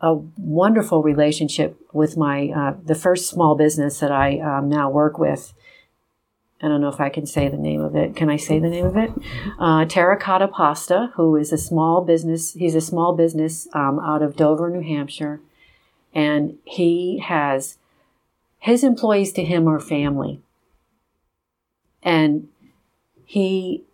[0.00, 5.18] a wonderful relationship with my uh, the first small business that I um, now work
[5.18, 5.52] with.
[6.62, 8.14] I don't know if I can say the name of it.
[8.14, 9.10] Can I say the name of it?
[9.58, 12.52] Uh, Terracotta Pasta, who is a small business.
[12.52, 15.40] He's a small business um, out of Dover, New Hampshire,
[16.14, 17.78] and he has
[18.58, 20.40] his employees to him are family,
[22.02, 22.48] and
[23.24, 23.84] he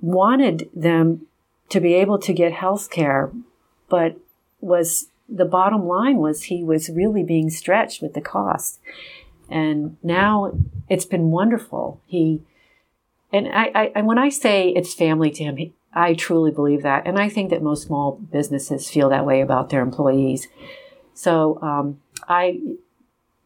[0.00, 1.26] wanted them
[1.68, 3.30] to be able to get health care,
[3.88, 4.16] but
[4.60, 8.80] was the bottom line was he was really being stretched with the cost.
[9.48, 10.52] And now
[10.88, 12.00] it's been wonderful.
[12.06, 12.42] He,
[13.32, 16.82] and I, I and when I say it's family to him, he, I truly believe
[16.82, 17.06] that.
[17.06, 20.48] And I think that most small businesses feel that way about their employees.
[21.16, 22.60] So um, I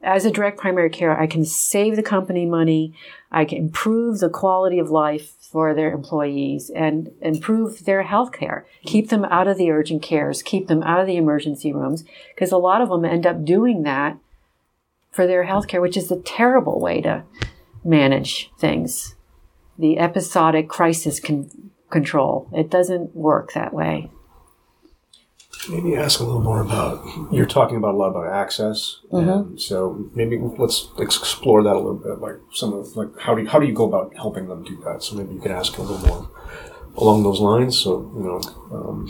[0.03, 2.95] as a direct primary care, I can save the company money.
[3.31, 8.67] I can improve the quality of life for their employees and improve their health care.
[8.85, 12.05] Keep them out of the urgent cares, keep them out of the emergency rooms,
[12.35, 14.17] because a lot of them end up doing that
[15.11, 17.25] for their health care, which is a terrible way to
[17.85, 19.17] manage things.
[19.79, 22.49] The episodic crisis con- control.
[22.55, 24.11] It doesn't work that way
[25.69, 29.01] maybe ask a little more about you're talking about a lot about access.
[29.13, 29.57] Mm-hmm.
[29.57, 33.49] so maybe let's explore that a little bit like some of like how do you,
[33.49, 35.03] how do you go about helping them do that?
[35.03, 36.31] So maybe you can ask a little more
[36.97, 37.79] along those lines.
[37.79, 38.41] So you know
[38.73, 39.07] um,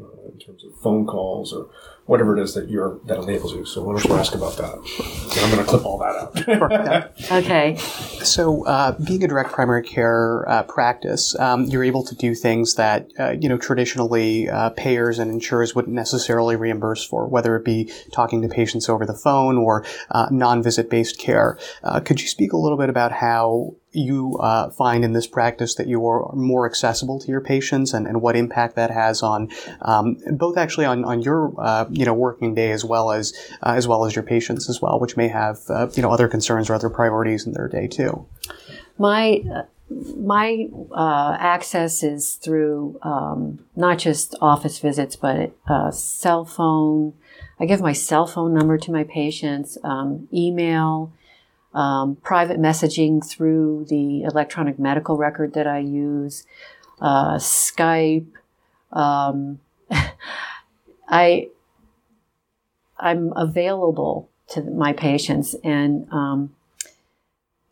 [0.00, 1.70] uh, in terms of phone calls or
[2.06, 3.64] whatever it is that you're that enables you.
[3.64, 4.74] So why don't you ask about that?
[4.74, 7.32] And I'm going to clip all that out.
[7.32, 7.76] okay.
[7.76, 12.74] So, uh, being a direct primary care uh, practice, um, you're able to do things
[12.76, 17.64] that uh, you know traditionally uh, payers and insurers wouldn't necessarily reimburse for, whether it
[17.64, 21.58] be talking to patients over the phone or uh, non-visit based care.
[21.82, 25.74] Uh, could you speak a little bit about how you uh, find in this practice
[25.76, 29.48] that you are more accessible to your patients and, and what impact that has on
[29.82, 33.32] um, both actually on, on your uh, you know working day as well as
[33.62, 36.28] uh, as well as your patients as well, which may have uh, you know other
[36.28, 38.26] concerns or other priorities in their day too.
[38.98, 39.62] My uh,
[40.18, 45.52] my uh, access is through um, not just office visits, but
[45.92, 47.14] cell phone.
[47.58, 51.12] I give my cell phone number to my patients, um, email
[51.76, 56.46] um, private messaging through the electronic medical record that I use,
[57.02, 58.26] uh, Skype.
[58.92, 59.60] Um,
[61.08, 61.50] I
[62.98, 66.54] I'm available to my patients, and um,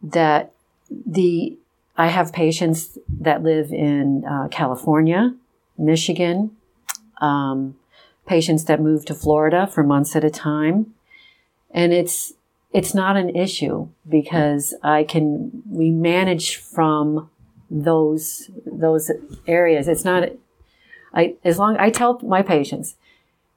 [0.03, 0.53] that
[0.91, 1.57] the
[1.97, 5.35] I have patients that live in uh, California,
[5.79, 6.55] Michigan,
[7.23, 7.77] um,
[8.27, 10.93] patients that move to Florida for months at a time,
[11.71, 12.35] and it's
[12.75, 17.31] it's not an issue because I can we manage from
[17.71, 19.11] those those
[19.47, 19.87] areas.
[19.89, 20.29] It's not
[21.15, 22.97] I as long I tell my patients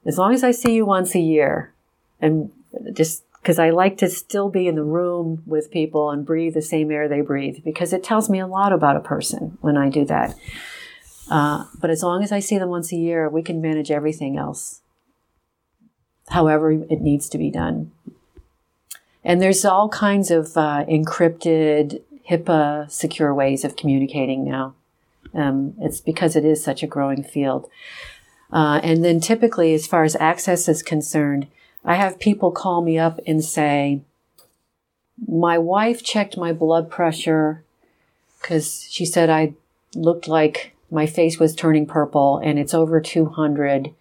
[0.05, 1.73] as long as I see you once a year
[2.21, 2.51] and
[2.93, 6.61] just because I like to still be in the room with people and breathe the
[6.61, 9.89] same air they breathe because it tells me a lot about a person when I
[9.89, 10.35] do that.
[11.29, 14.37] Uh, but as long as I see them once a year, we can manage everything
[14.37, 14.81] else,
[16.29, 17.91] however it needs to be done.
[19.27, 24.73] And there's all kinds of uh, encrypted, HIPAA secure ways of communicating now.
[25.33, 27.69] Um, it's because it is such a growing field.
[28.53, 31.47] Uh, and then typically, as far as access is concerned,
[31.83, 33.99] I have people call me up and say,
[35.27, 37.65] My wife checked my blood pressure
[38.41, 39.55] because she said I
[39.93, 43.93] looked like my face was turning purple and it's over 200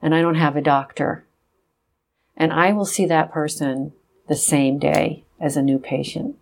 [0.00, 1.24] and I don't have a doctor.
[2.36, 3.94] And I will see that person
[4.30, 6.36] the same day as a new patient.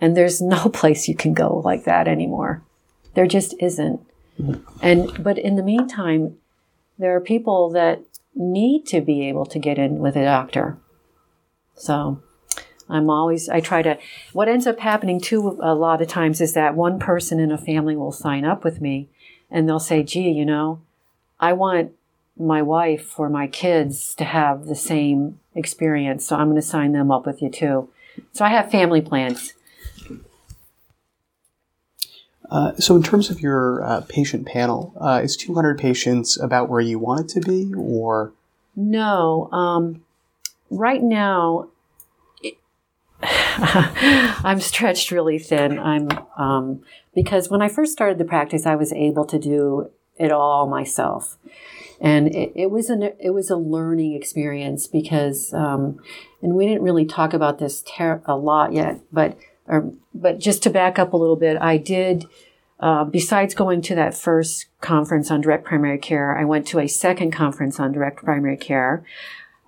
[0.00, 2.62] And there's no place you can go like that anymore.
[3.14, 4.00] There just isn't.
[4.82, 6.36] And but in the meantime,
[6.98, 8.02] there are people that
[8.34, 10.76] need to be able to get in with a doctor.
[11.76, 12.20] So
[12.90, 13.96] I'm always I try to
[14.32, 17.58] what ends up happening too a lot of times is that one person in a
[17.58, 19.08] family will sign up with me
[19.48, 20.80] and they'll say, "Gee, you know,
[21.38, 21.92] I want
[22.36, 26.26] my wife or my kids to have the same experience.
[26.26, 27.88] So I'm going to sign them up with you too.
[28.32, 29.54] So I have family plans.
[32.50, 36.80] Uh, so, in terms of your uh, patient panel, uh, is 200 patients about where
[36.80, 38.32] you want it to be, or?
[38.76, 39.48] No.
[39.50, 40.04] Um,
[40.70, 41.68] right now,
[42.42, 42.56] it,
[43.22, 45.78] I'm stretched really thin.
[45.78, 46.82] I'm um,
[47.14, 51.38] because when I first started the practice, I was able to do it all myself
[52.04, 55.98] and it, it was an it was a learning experience because um,
[56.42, 59.36] and we didn't really talk about this ter- a lot yet but
[59.66, 62.26] or, but just to back up a little bit i did
[62.80, 66.88] uh, besides going to that first conference on direct primary care, I went to a
[66.88, 69.04] second conference on direct primary care.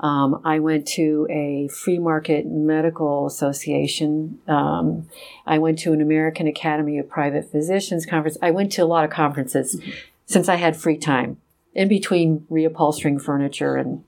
[0.01, 4.41] Um, I went to a free market medical association.
[4.47, 5.09] Um,
[5.47, 8.37] I went to an American Academy of Private Physicians conference.
[8.43, 9.91] I went to a lot of conferences mm-hmm.
[10.27, 11.39] since I had free time
[11.77, 14.03] in between reupholstering furniture and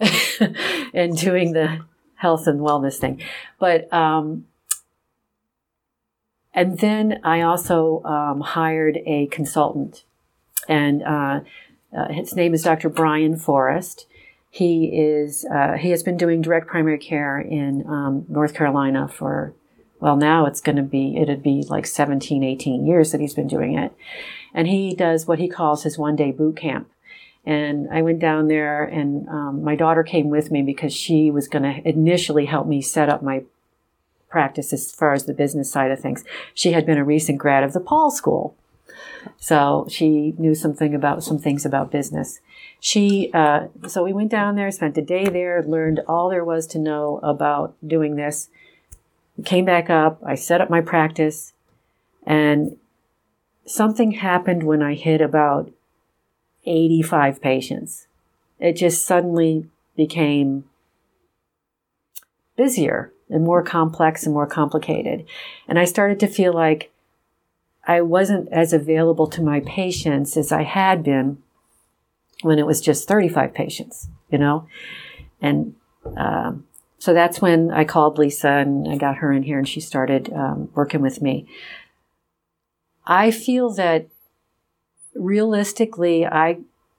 [0.92, 1.84] and doing the
[2.16, 3.22] health and wellness thing.
[3.58, 4.46] But um,
[6.52, 10.04] and then I also um, hired a consultant,
[10.68, 11.40] and uh,
[11.96, 12.88] uh, his name is Dr.
[12.88, 14.06] Brian Forrest.
[14.50, 19.54] He is uh, he has been doing direct primary care in um, North Carolina for
[20.00, 23.48] well now it's going to be it'd be like 17 18 years that he's been
[23.48, 23.92] doing it
[24.58, 26.88] and he does what he calls his one day boot camp
[27.48, 31.48] and I went down there, and um, my daughter came with me because she was
[31.48, 33.44] going to initially help me set up my
[34.28, 36.24] practice as far as the business side of things.
[36.52, 38.54] She had been a recent grad of the Paul School,
[39.38, 42.40] so she knew something about some things about business.
[42.80, 46.66] She uh, so we went down there, spent a day there, learned all there was
[46.68, 48.50] to know about doing this.
[49.46, 50.20] Came back up.
[50.22, 51.54] I set up my practice,
[52.26, 52.76] and
[53.68, 55.70] something happened when I hit about
[56.64, 58.06] 85 patients.
[58.58, 59.66] It just suddenly
[59.96, 60.64] became
[62.56, 65.26] busier and more complex and more complicated.
[65.68, 66.90] And I started to feel like
[67.86, 71.42] I wasn't as available to my patients as I had been
[72.42, 74.66] when it was just 35 patients, you know?
[75.40, 75.74] And
[76.16, 76.66] um,
[76.98, 80.32] so that's when I called Lisa and I got her in here and she started
[80.32, 81.46] um, working with me.
[83.08, 84.08] I feel that
[85.14, 86.58] realistically, I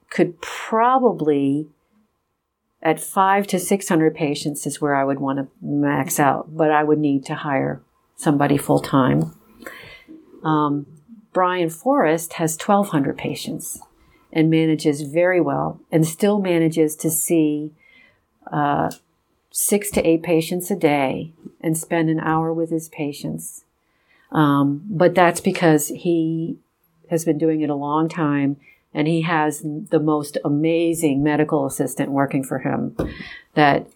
[0.10, 1.68] could probably
[2.82, 6.84] at five to 600 patients is where I would want to max out, but I
[6.84, 7.82] would need to hire
[8.16, 9.36] somebody full time.
[10.43, 10.88] Um,
[11.32, 13.80] Brian Forrest has 1,200 patients
[14.32, 17.74] and manages very well and still manages to see
[18.51, 18.89] uh,
[19.51, 23.66] six to eight patients a day and spend an hour with his patients.
[24.32, 26.58] Um, but that's because he
[27.10, 28.58] has been doing it a long time
[28.94, 32.96] and he has the most amazing medical assistant working for him
[33.56, 33.88] that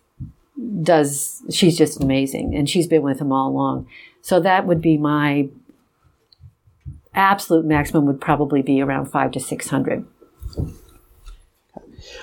[0.82, 3.88] does she's just amazing and she's been with him all along.
[4.22, 5.50] So that would be my
[7.14, 10.06] absolute maximum would probably be around five to six hundred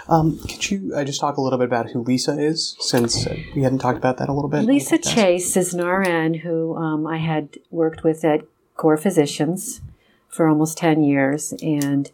[0.09, 3.37] um, could you uh, just talk a little bit about who Lisa is, since uh,
[3.55, 4.64] we hadn't talked about that a little bit?
[4.64, 8.43] Lisa Chase is an RN who um, I had worked with at
[8.76, 9.83] Core Physicians
[10.31, 11.53] for almost 10 years.
[11.62, 12.11] And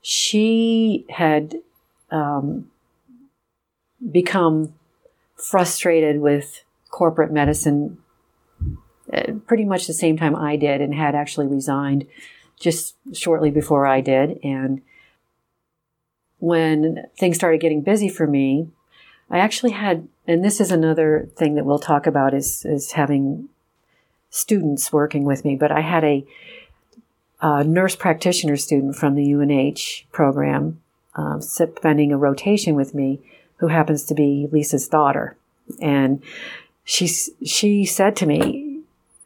[0.00, 1.56] she had
[2.10, 2.70] um,
[4.10, 4.72] become
[5.34, 7.98] frustrated with corporate medicine
[9.12, 12.06] uh, pretty much the same time I did and had actually resigned
[12.58, 14.38] just shortly before I did.
[14.42, 14.80] And
[16.46, 18.68] when things started getting busy for me,
[19.28, 23.48] I actually had, and this is another thing that we'll talk about is, is having
[24.30, 26.24] students working with me, but I had a
[27.42, 30.80] a nurse practitioner student from the UNH program
[31.16, 33.20] um, spending a rotation with me
[33.56, 35.36] who happens to be Lisa's daughter.
[35.78, 36.22] And
[36.82, 37.06] she,
[37.44, 38.65] she said to me,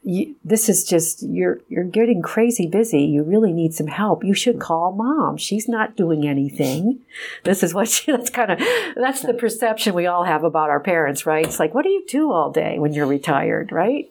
[0.02, 3.02] this is just you're you're getting crazy busy.
[3.02, 4.24] You really need some help.
[4.24, 5.36] You should call mom.
[5.36, 7.00] She's not doing anything.
[7.44, 8.58] This is what she that's kind of
[8.96, 11.44] that's the perception we all have about our parents right?
[11.44, 14.10] It's like what do you do all day when you're retired right?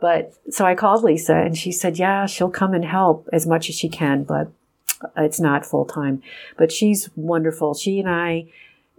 [0.00, 3.70] But so i called lisa and she said yeah she'll come and help as much
[3.70, 4.48] as she can but
[5.16, 6.22] it's not full time
[6.56, 7.74] but she's wonderful.
[7.74, 8.46] She and i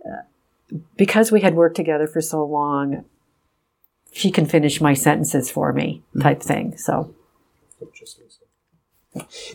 [0.06, 0.22] uh,
[0.96, 3.06] because we had worked together for so long
[4.12, 6.22] she can finish my sentences for me mm-hmm.
[6.22, 6.78] type thing.
[6.78, 7.14] So.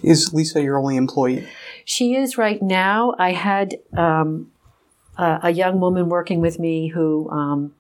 [0.03, 1.47] Is Lisa your only employee?
[1.85, 3.15] She is right now.
[3.19, 4.51] I had um,
[5.17, 7.75] a, a, young woman working with me who um,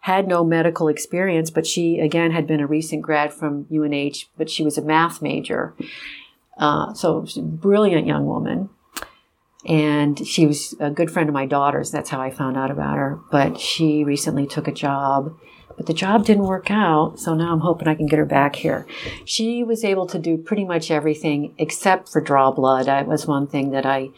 [0.00, 4.50] had no medical experience, but she again had been a recent grad from UNH, but
[4.50, 5.74] she was a math major.
[6.58, 8.70] Uh, so a brilliant young woman.
[9.66, 11.90] And she was a good friend of my daughter's.
[11.90, 13.18] That's how I found out about her.
[13.30, 15.34] But she recently took a job
[15.76, 18.56] but the job didn't work out, so now I'm hoping I can get her back
[18.56, 18.86] here.
[19.24, 22.86] She was able to do pretty much everything except for draw blood.
[22.86, 24.10] That was one thing that I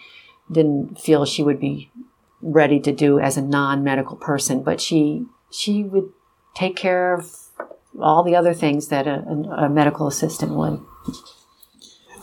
[0.50, 1.90] didn't feel she would be
[2.42, 6.12] ready to do as a non-medical person, but she she would
[6.54, 7.34] take care of
[8.00, 9.20] all the other things that a,
[9.56, 10.80] a medical assistant would.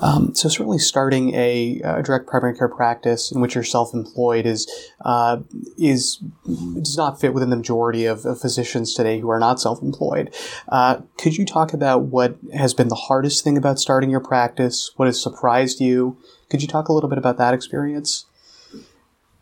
[0.01, 4.69] Um, so certainly, starting a, a, direct primary care practice in which you're self-employed is
[5.05, 5.39] uh,
[5.77, 10.33] is does not fit within the majority of, of physicians today who are not self-employed.
[10.67, 14.91] Uh, could you talk about what has been the hardest thing about starting your practice?
[14.97, 16.17] What has surprised you?
[16.49, 18.25] Could you talk a little bit about that experience?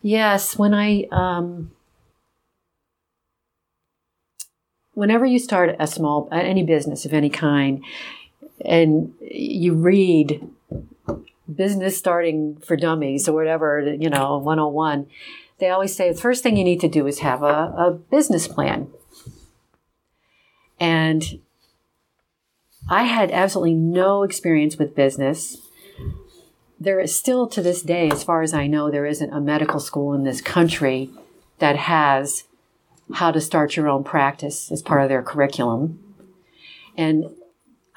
[0.00, 1.72] Yes, when I um,
[4.94, 7.82] whenever you start a small any business of any kind
[8.64, 10.48] and you read
[11.52, 15.06] business starting for dummies or whatever you know 101
[15.58, 18.48] they always say the first thing you need to do is have a, a business
[18.48, 18.88] plan
[20.80, 21.40] and
[22.88, 25.58] i had absolutely no experience with business
[26.80, 29.80] there is still to this day as far as i know there isn't a medical
[29.80, 31.10] school in this country
[31.58, 32.44] that has
[33.14, 35.98] how to start your own practice as part of their curriculum.
[36.96, 37.26] And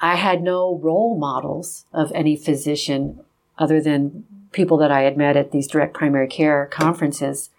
[0.00, 3.20] I had no role models of any physician
[3.58, 7.50] other than people that I had met at these direct primary care conferences.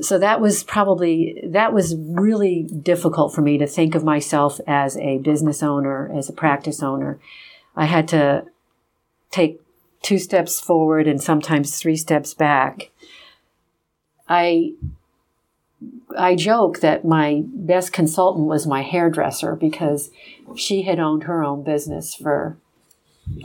[0.00, 4.96] So that was probably, that was really difficult for me to think of myself as
[4.96, 7.18] a business owner, as a practice owner.
[7.76, 8.44] I had to
[9.30, 9.60] take
[10.02, 12.90] two steps forward and sometimes three steps back.
[14.28, 14.72] I
[16.18, 20.10] I joke that my best consultant was my hairdresser because
[20.56, 22.56] she had owned her own business for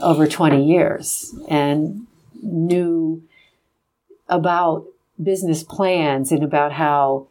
[0.00, 2.06] over 20 years and
[2.42, 3.22] knew
[4.28, 4.86] about
[5.22, 7.28] business plans and about how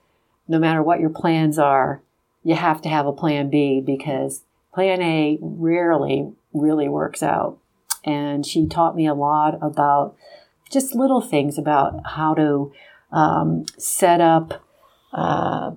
[0.47, 2.01] no matter what your plans are,
[2.43, 7.57] you have to have a plan B because plan A rarely really works out.
[8.03, 10.15] And she taught me a lot about
[10.71, 12.71] just little things about how to
[13.11, 14.64] um, set up
[15.15, 15.71] uh,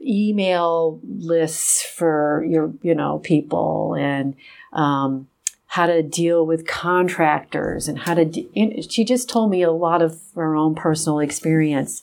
[0.00, 4.36] email lists for your you know people and
[4.72, 5.26] um,
[5.66, 10.02] how to deal with contractors and how to de- she just told me a lot
[10.02, 12.02] of her own personal experience.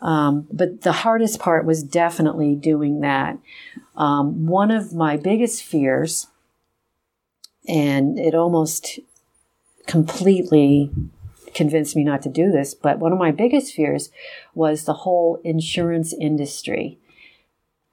[0.00, 3.36] Um, but the hardest part was definitely doing that.
[3.96, 6.28] Um, one of my biggest fears
[7.66, 9.00] and it almost
[9.86, 10.90] completely
[11.54, 12.74] convinced me not to do this.
[12.74, 14.10] But one of my biggest fears
[14.54, 16.98] was the whole insurance industry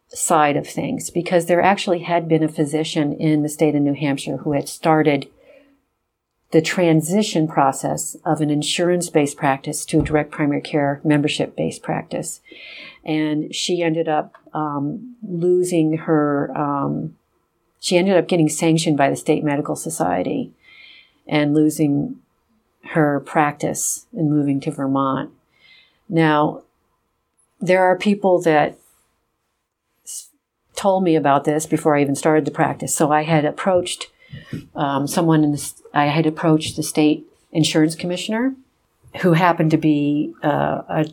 [0.09, 3.93] side of things because there actually had been a physician in the state of New
[3.93, 5.27] Hampshire who had started
[6.51, 11.83] the transition process of an insurance based practice to a direct primary care membership based
[11.83, 12.39] practice.
[13.03, 17.17] And she ended up um, losing her, um,
[17.79, 20.53] she ended up getting sanctioned by the State Medical Society
[21.27, 22.19] and losing
[22.91, 25.31] her practice and moving to Vermont.
[26.07, 26.61] Now,
[27.59, 28.77] there are people that
[30.75, 32.93] told me about this before I even started the practice.
[32.93, 34.07] So I had approached
[34.75, 38.53] um, someone in the, I had approached the state insurance commissioner
[39.21, 41.05] who happened to be uh, a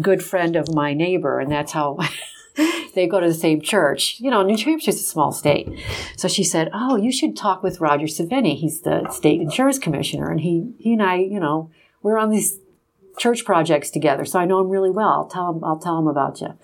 [0.00, 1.98] good friend of my neighbor, and that's how
[2.94, 4.16] they go to the same church.
[4.18, 5.68] You know, New Hampshire's a small state.
[6.16, 8.56] So she said, Oh, you should talk with Roger Sevigny.
[8.56, 10.30] He's the state insurance commissioner.
[10.30, 11.70] And he, he and I, you know,
[12.02, 12.58] we're on these
[13.18, 14.24] church projects together.
[14.24, 15.08] So I know him really well.
[15.08, 16.58] I'll tell him, I'll tell him about you.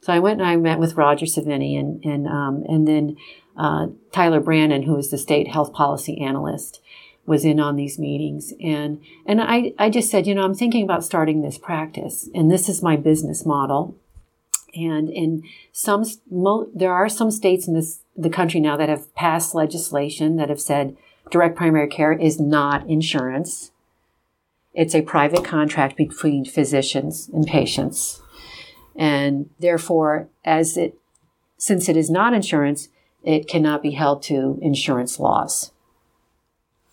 [0.00, 3.16] So I went and I met with Roger Sevigny and, and, um, and then,
[3.56, 6.80] uh, Tyler Brannen, who is the state health policy analyst
[7.26, 10.84] was in on these meetings and and I, I just said you know i'm thinking
[10.84, 13.96] about starting this practice and this is my business model
[14.76, 19.14] and in some, mo- there are some states in this, the country now that have
[19.14, 20.96] passed legislation that have said
[21.30, 23.72] direct primary care is not insurance.
[24.74, 28.20] It's a private contract between physicians and patients.
[28.94, 30.98] And therefore, as it,
[31.58, 32.88] since it is not insurance,
[33.24, 35.72] it cannot be held to insurance laws.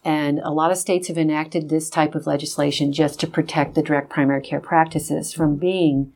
[0.05, 3.83] And a lot of states have enacted this type of legislation just to protect the
[3.83, 6.11] direct primary care practices from being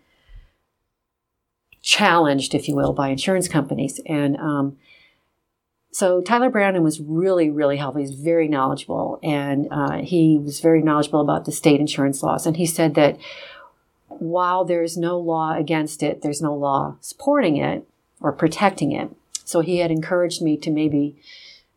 [1.82, 4.00] challenged, if you will, by insurance companies.
[4.06, 4.78] And um,
[5.92, 8.02] so Tyler Brannen was really, really helpful.
[8.02, 12.46] He's very knowledgeable, and uh, he was very knowledgeable about the state insurance laws.
[12.46, 13.18] And he said that
[14.08, 17.88] while there's no law against it, there's no law supporting it
[18.22, 19.10] or protecting it.
[19.44, 21.16] So he had encouraged me to maybe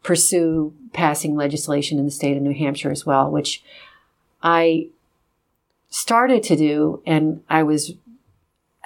[0.03, 3.62] pursue passing legislation in the state of New Hampshire as well, which
[4.42, 4.88] I
[5.88, 7.94] started to do, and I was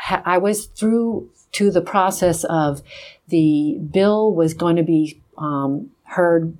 [0.08, 2.82] I was through to the process of
[3.28, 6.56] the bill was going to be um, heard,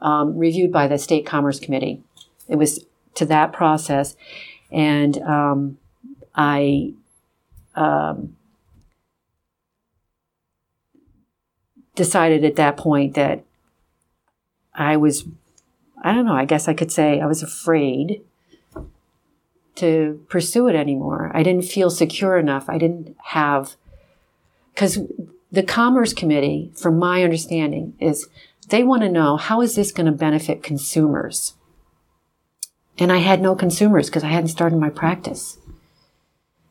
[0.00, 2.02] um, reviewed by the State Commerce Committee.
[2.48, 2.84] It was
[3.14, 4.16] to that process,
[4.70, 5.78] and um,
[6.34, 6.92] I
[7.74, 8.36] um,
[11.94, 13.44] decided at that point that
[14.74, 15.24] I was,
[16.02, 18.22] I don't know, I guess I could say I was afraid
[19.76, 21.30] to pursue it anymore.
[21.34, 22.68] I didn't feel secure enough.
[22.68, 23.76] I didn't have,
[24.72, 24.98] because
[25.50, 28.28] the Commerce Committee, from my understanding, is
[28.68, 31.54] they want to know how is this going to benefit consumers?
[32.98, 35.58] And I had no consumers because I hadn't started my practice.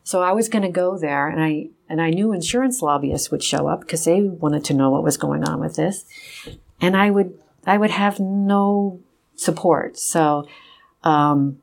[0.03, 3.43] So I was going to go there and I, and I knew insurance lobbyists would
[3.43, 6.05] show up because they wanted to know what was going on with this.
[6.81, 8.99] And I would, I would have no
[9.35, 9.97] support.
[9.97, 10.47] So,
[11.03, 11.59] um,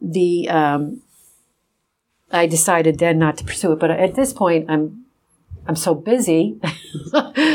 [0.00, 1.02] the, um,
[2.30, 3.78] I decided then not to pursue it.
[3.78, 5.04] But at this point, I'm,
[5.66, 6.60] I'm so busy.
[7.14, 7.54] I,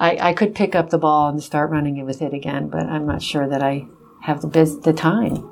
[0.00, 3.06] I could pick up the ball and start running it with it again, but I'm
[3.06, 3.86] not sure that I
[4.22, 5.50] have the biz, the time.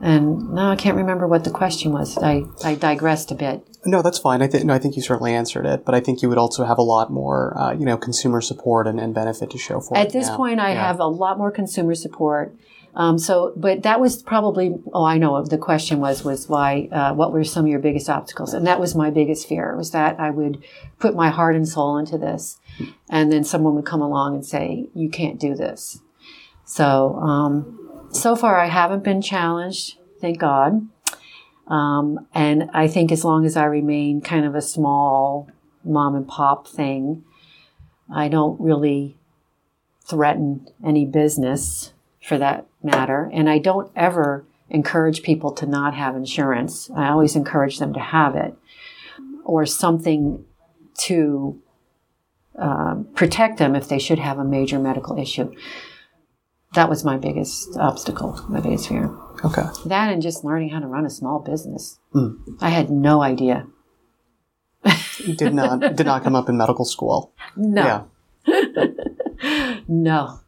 [0.00, 2.16] And now I can't remember what the question was.
[2.18, 3.66] I, I digressed a bit.
[3.84, 4.42] No, that's fine.
[4.42, 6.64] I think no, I think you certainly answered it, but I think you would also
[6.64, 9.96] have a lot more, uh, you know, consumer support and, and benefit to show for
[9.96, 10.36] At this now.
[10.36, 10.86] point, I Yeah.
[10.86, 12.54] have a lot more consumer support.
[12.98, 15.40] Um, so, but that was probably, oh, I know.
[15.44, 18.52] The question was, was why, uh, what were some of your biggest obstacles?
[18.52, 20.64] And that was my biggest fear was that I would
[20.98, 22.58] put my heart and soul into this.
[23.08, 26.00] And then someone would come along and say, you can't do this.
[26.64, 29.96] So, um, so far I haven't been challenged.
[30.20, 30.88] Thank God.
[31.68, 35.48] Um, and I think as long as I remain kind of a small
[35.84, 37.22] mom and pop thing,
[38.12, 39.16] I don't really
[40.04, 41.92] threaten any business
[42.28, 43.30] for that matter.
[43.32, 46.90] And I don't ever encourage people to not have insurance.
[46.94, 48.54] I always encourage them to have it
[49.44, 50.44] or something
[51.06, 51.60] to
[52.58, 55.54] um, protect them if they should have a major medical issue.
[56.74, 59.10] That was my biggest obstacle, my biggest fear.
[59.42, 59.62] Okay.
[59.86, 61.98] That and just learning how to run a small business.
[62.60, 63.66] I had no idea.
[65.36, 67.32] Did not did not come up in medical school.
[67.56, 68.08] No.
[68.46, 68.84] Yeah.
[69.88, 70.40] No.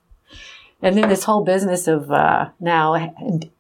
[0.83, 3.15] And then this whole business of uh, now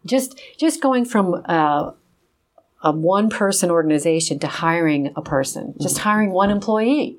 [0.06, 1.92] just just going from uh,
[2.82, 7.18] a one person organization to hiring a person, just hiring one employee.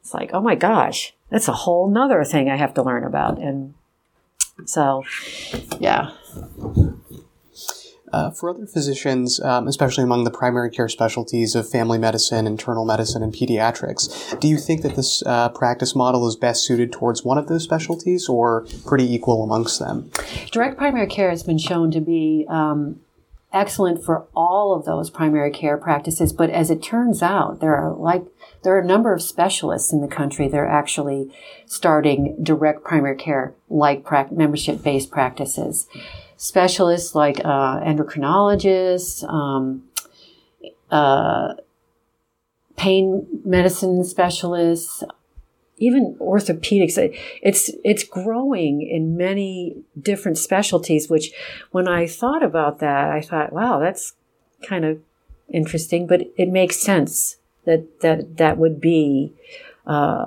[0.00, 3.38] It's like, oh my gosh, that's a whole nother thing I have to learn about.
[3.38, 3.74] And
[4.66, 5.04] so,
[5.80, 6.10] yeah.
[8.12, 12.84] Uh, for other physicians, um, especially among the primary care specialties of family medicine, internal
[12.84, 17.24] medicine, and pediatrics, do you think that this uh, practice model is best suited towards
[17.24, 20.10] one of those specialties or pretty equal amongst them?
[20.50, 23.00] Direct primary care has been shown to be um,
[23.52, 27.94] excellent for all of those primary care practices, but as it turns out, there are
[27.94, 28.24] like
[28.62, 31.32] there are a number of specialists in the country that are actually
[31.66, 35.86] starting direct primary care like prac- membership based practices.
[36.42, 39.84] Specialists like uh, endocrinologists, um,
[40.90, 41.54] uh,
[42.76, 45.04] pain medicine specialists,
[45.78, 46.98] even orthopedics.
[47.44, 51.30] It's it's growing in many different specialties which
[51.70, 54.14] when i thought about that i thought wow that's
[54.66, 54.98] kind of
[55.48, 57.36] interesting but it makes sense
[57.66, 59.32] that that that would be
[59.86, 60.26] uh,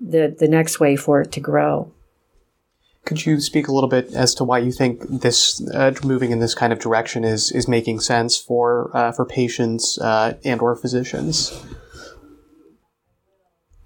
[0.00, 1.90] the the next way for it to grow
[3.08, 6.40] Could you speak a little bit as to why you think this uh, moving in
[6.40, 10.76] this kind of direction is is making sense for uh, for patients uh, and or
[10.76, 11.58] physicians?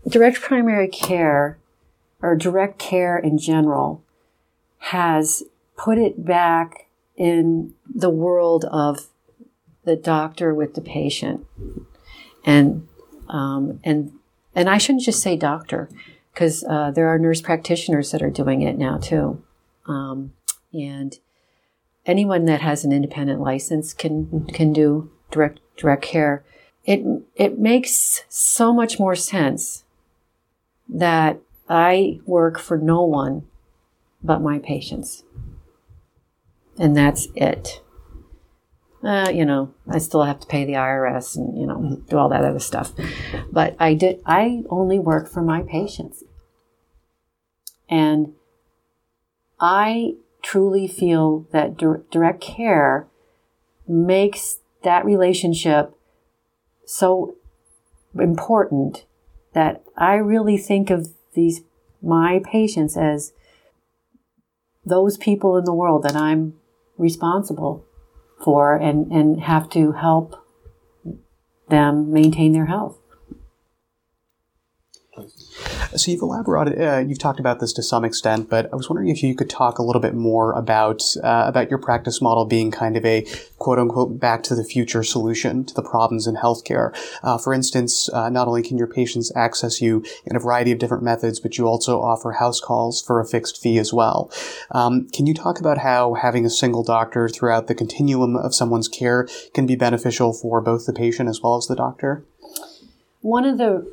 [0.08, 1.56] direct primary care
[2.20, 4.02] or direct care in general
[4.78, 5.44] has
[5.76, 9.06] put it back in the world of
[9.84, 11.46] the doctor with the patient
[12.44, 12.88] and
[13.28, 14.12] um, and
[14.52, 15.88] and I shouldn't just say doctor
[16.32, 19.42] because uh, there are nurse practitioners that are doing it now too
[19.86, 20.32] um,
[20.72, 21.18] and
[22.06, 26.44] anyone that has an independent license can can do direct direct care
[26.84, 27.02] it
[27.36, 29.84] it makes so much more sense
[30.88, 33.44] that I work for no one
[34.22, 35.24] but my patients.
[36.78, 37.82] And that's it.
[39.02, 42.28] Uh, you know, I still have to pay the IRS and, you know, do all
[42.28, 42.92] that other stuff.
[43.50, 46.22] But I did, I only work for my patients.
[47.88, 48.34] And
[49.60, 53.08] I truly feel that dir- direct care
[53.88, 55.94] makes that relationship
[56.86, 57.34] so
[58.18, 59.04] important
[59.52, 61.62] that I really think of these
[62.02, 63.32] my patients as
[64.84, 66.54] those people in the world that I'm
[66.98, 67.84] responsible
[68.42, 70.34] for and, and have to help
[71.68, 72.98] them maintain their health.
[75.94, 79.10] So you've elaborated, uh, you've talked about this to some extent, but I was wondering
[79.10, 82.70] if you could talk a little bit more about uh, about your practice model being
[82.70, 83.26] kind of a
[83.58, 86.94] quote unquote back to the future solution to the problems in healthcare.
[87.22, 90.78] Uh, for instance, uh, not only can your patients access you in a variety of
[90.78, 94.30] different methods, but you also offer house calls for a fixed fee as well.
[94.70, 98.88] Um, can you talk about how having a single doctor throughout the continuum of someone's
[98.88, 102.24] care can be beneficial for both the patient as well as the doctor?
[103.20, 103.92] One of the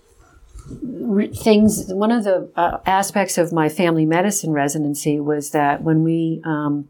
[1.36, 6.41] things, one of the uh, aspects of my family medicine residency was that when we
[6.43, 6.89] um,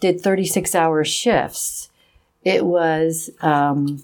[0.00, 1.90] did 36 hour shifts,
[2.44, 4.02] it was um,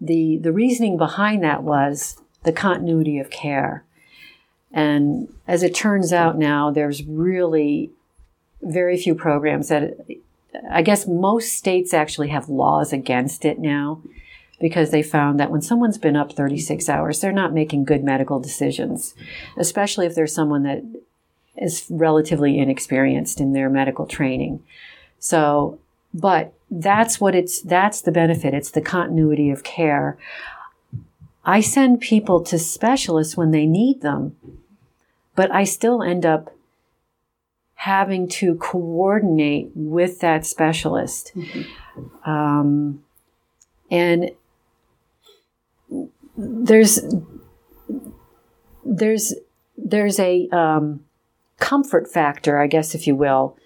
[0.00, 3.84] the the reasoning behind that was the continuity of care.
[4.72, 7.90] And as it turns out now, there's really
[8.62, 9.96] very few programs that
[10.70, 14.00] I guess most states actually have laws against it now
[14.60, 18.40] because they found that when someone's been up 36 hours, they're not making good medical
[18.40, 19.14] decisions,
[19.58, 20.82] especially if there's someone that
[21.56, 24.62] is relatively inexperienced in their medical training.
[25.18, 25.78] So,
[26.12, 28.54] but that's what it's, that's the benefit.
[28.54, 30.18] It's the continuity of care.
[31.44, 34.36] I send people to specialists when they need them,
[35.34, 36.50] but I still end up
[37.74, 41.32] having to coordinate with that specialist.
[41.34, 42.30] Mm-hmm.
[42.30, 43.04] Um,
[43.90, 44.30] and
[46.36, 47.00] there's
[48.84, 49.34] there's
[49.76, 51.04] there's a um,
[51.58, 53.56] comfort factor, I guess, if you will.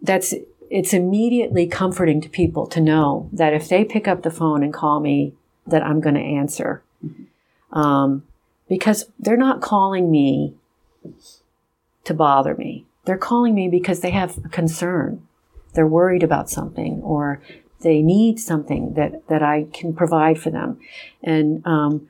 [0.00, 0.34] That's
[0.70, 4.72] it's immediately comforting to people to know that if they pick up the phone and
[4.72, 5.34] call me,
[5.66, 7.78] that I'm going to answer, mm-hmm.
[7.78, 8.24] um,
[8.68, 10.54] because they're not calling me
[12.04, 12.86] to bother me.
[13.04, 15.26] They're calling me because they have a concern.
[15.74, 17.40] They're worried about something, or
[17.80, 20.78] they need something that, that I can provide for them.
[21.22, 22.08] And um,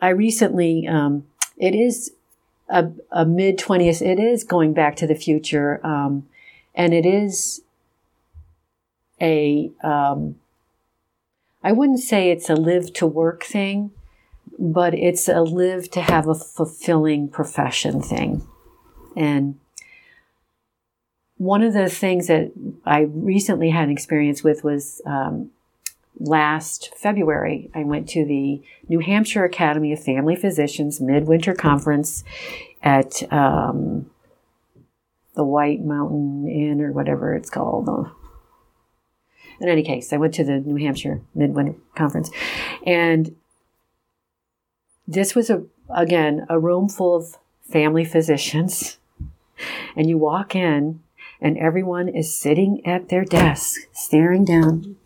[0.00, 2.12] I recently, um, it is
[2.68, 5.84] a, a mid 20th, it is going back to the future.
[5.86, 6.28] Um,
[6.74, 7.62] and it is
[9.20, 10.36] a, um,
[11.62, 13.92] I wouldn't say it's a live to work thing,
[14.58, 18.46] but it's a live to have a fulfilling profession thing.
[19.16, 19.58] And
[21.38, 22.52] one of the things that
[22.84, 25.50] I recently had an experience with was um,
[26.18, 27.70] last February.
[27.74, 32.24] I went to the New Hampshire Academy of Family Physicians Midwinter Conference
[32.82, 34.10] at um,
[35.34, 37.88] the White Mountain Inn or whatever it's called.
[39.60, 42.30] In any case, I went to the New Hampshire Midwinter Conference,
[42.86, 43.34] and
[45.06, 45.64] this was a
[45.94, 47.38] again a room full of
[47.70, 48.98] family physicians.
[49.96, 51.00] And you walk in,
[51.40, 54.96] and everyone is sitting at their desk, staring down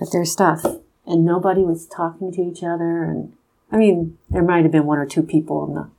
[0.00, 0.64] at their stuff,
[1.06, 3.04] and nobody was talking to each other.
[3.04, 3.32] And
[3.70, 5.90] I mean, there might have been one or two people in the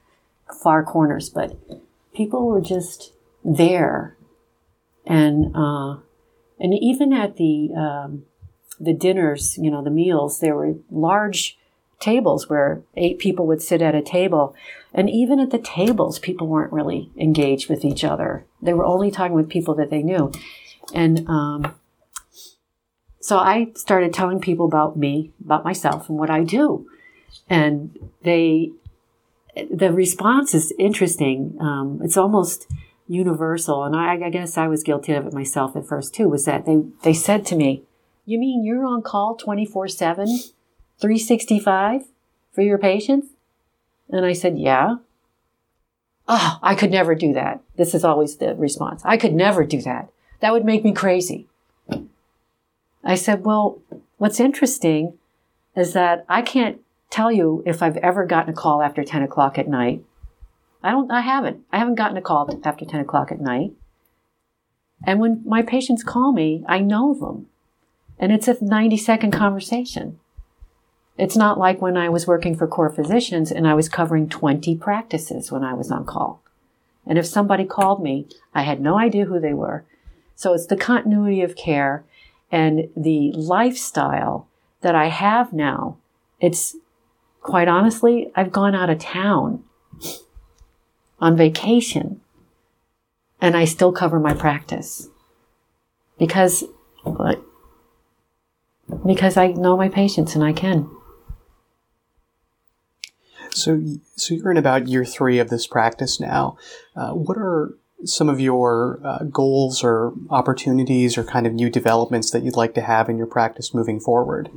[0.54, 1.58] far corners, but
[2.14, 3.14] people were just
[3.44, 4.18] there,
[5.06, 5.98] and uh,
[6.60, 8.24] and even at the um,
[8.80, 11.58] the dinners, you know, the meals, there were large
[12.00, 14.56] tables where eight people would sit at a table.
[14.94, 18.46] And even at the tables, people weren't really engaged with each other.
[18.62, 20.32] They were only talking with people that they knew.
[20.94, 21.76] And um,
[23.22, 26.90] so I started telling people about me, about myself, and what I do.
[27.50, 28.72] And they,
[29.56, 31.58] the response is interesting.
[31.62, 32.68] Um, it's almost
[33.08, 33.84] universal.
[33.84, 36.66] And I, I guess I was guilty of it myself at first too, was that
[36.66, 37.84] they, they said to me,
[38.26, 40.28] You mean you're on call 24 7?
[41.00, 42.04] 365
[42.54, 43.28] for your patients?
[44.12, 44.98] And I said, Yeah.
[46.28, 47.62] Oh, I could never do that.
[47.78, 49.02] This is always the response.
[49.04, 50.10] I could never do that.
[50.40, 51.48] That would make me crazy.
[53.04, 53.80] I said, Well,
[54.18, 55.18] what's interesting
[55.76, 59.58] is that I can't tell you if I've ever gotten a call after 10 o'clock
[59.58, 60.04] at night.
[60.84, 61.64] I don't, I haven't.
[61.72, 63.74] I haven't gotten a call after 10 o'clock at night.
[65.04, 67.48] And when my patients call me, I know them.
[68.20, 70.20] And it's a 90 second conversation.
[71.22, 74.76] It's not like when I was working for Core Physicians and I was covering 20
[74.78, 76.42] practices when I was on call.
[77.06, 79.86] And if somebody called me, I had no idea who they were.
[80.34, 82.04] So it's the continuity of care
[82.52, 84.48] and the lifestyle
[84.82, 85.98] that I have now.
[86.40, 86.76] It's
[87.42, 89.64] quite honestly, I've gone out of town
[91.20, 92.20] on vacation
[93.40, 95.08] and I still cover my practice
[96.18, 96.64] because
[99.06, 100.90] because I know my patients and I can.
[103.54, 103.82] So,
[104.16, 106.58] so you're in about year three of this practice now.
[106.96, 107.74] Uh, what are
[108.06, 112.74] some of your uh, goals or opportunities or kind of new developments that you'd like
[112.76, 114.50] to have in your practice moving forward?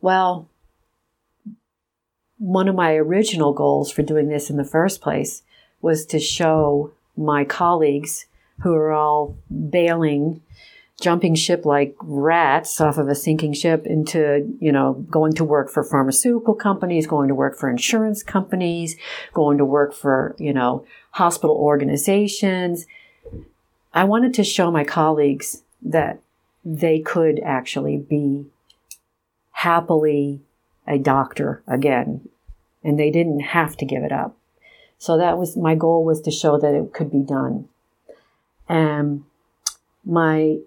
[0.00, 0.48] Well,
[2.38, 5.42] one of my original goals for doing this in the first place
[5.80, 8.26] was to show my colleagues
[8.62, 9.36] who are all
[9.70, 10.42] bailing
[11.02, 15.68] jumping ship like rats off of a sinking ship into, you know, going to work
[15.68, 18.96] for pharmaceutical companies, going to work for insurance companies,
[19.32, 22.86] going to work for, you know, hospital organizations.
[23.92, 26.20] I wanted to show my colleagues that
[26.64, 28.46] they could actually be
[29.50, 30.40] happily
[30.86, 32.28] a doctor again
[32.84, 34.36] and they didn't have to give it up.
[34.98, 37.68] So that was my goal was to show that it could be done.
[38.68, 39.24] And
[40.04, 40.58] my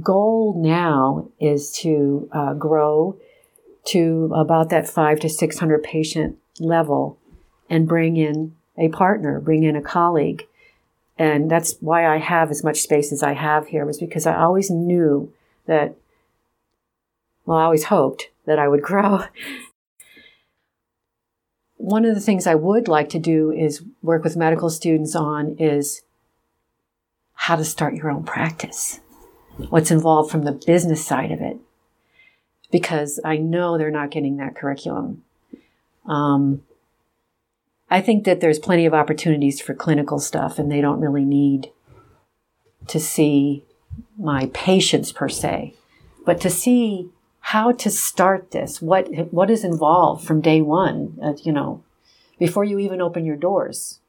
[0.00, 3.18] goal now is to uh, grow
[3.84, 7.18] to about that five to 600 patient level
[7.68, 10.46] and bring in a partner, bring in a colleague.
[11.18, 14.36] And that's why I have as much space as I have here was because I
[14.36, 15.32] always knew
[15.66, 15.94] that,
[17.44, 19.24] well, I always hoped that I would grow.
[21.76, 25.56] One of the things I would like to do is work with medical students on
[25.58, 26.02] is
[27.34, 29.01] how to start your own practice
[29.68, 31.58] what's involved from the business side of it
[32.72, 35.22] because I know they're not getting that curriculum.
[36.06, 36.62] Um,
[37.90, 41.70] I think that there's plenty of opportunities for clinical stuff, and they don't really need
[42.88, 43.64] to see
[44.18, 45.74] my patients per se,
[46.24, 51.18] but to see how to start this, what what is involved from day one.
[51.22, 51.84] Uh, you know,
[52.38, 54.00] before you even open your doors,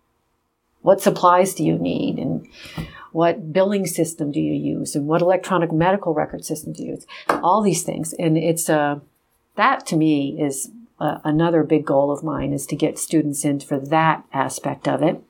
[0.82, 2.48] what supplies do you need, and
[3.14, 7.06] what billing system do you use and what electronic medical record system do you use?
[7.30, 8.14] All these things.
[8.14, 9.00] And it's uh,
[9.56, 13.60] that to me is uh, another big goal of mine is to get students in
[13.60, 15.22] for that aspect of it.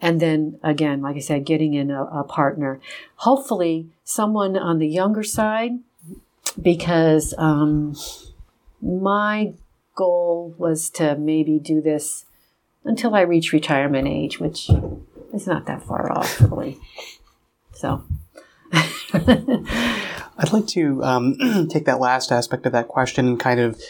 [0.00, 2.80] And then again like i said getting in a, a partner.
[3.16, 5.78] Hopefully someone on the younger side
[6.60, 7.94] because um,
[8.80, 9.52] my
[9.94, 12.24] goal was to maybe do this
[12.84, 14.70] until I reach retirement age, which
[15.32, 16.78] it's not that far off, really.
[17.72, 18.04] So.
[19.12, 21.36] I'd like to um,
[21.70, 23.80] take that last aspect of that question and kind of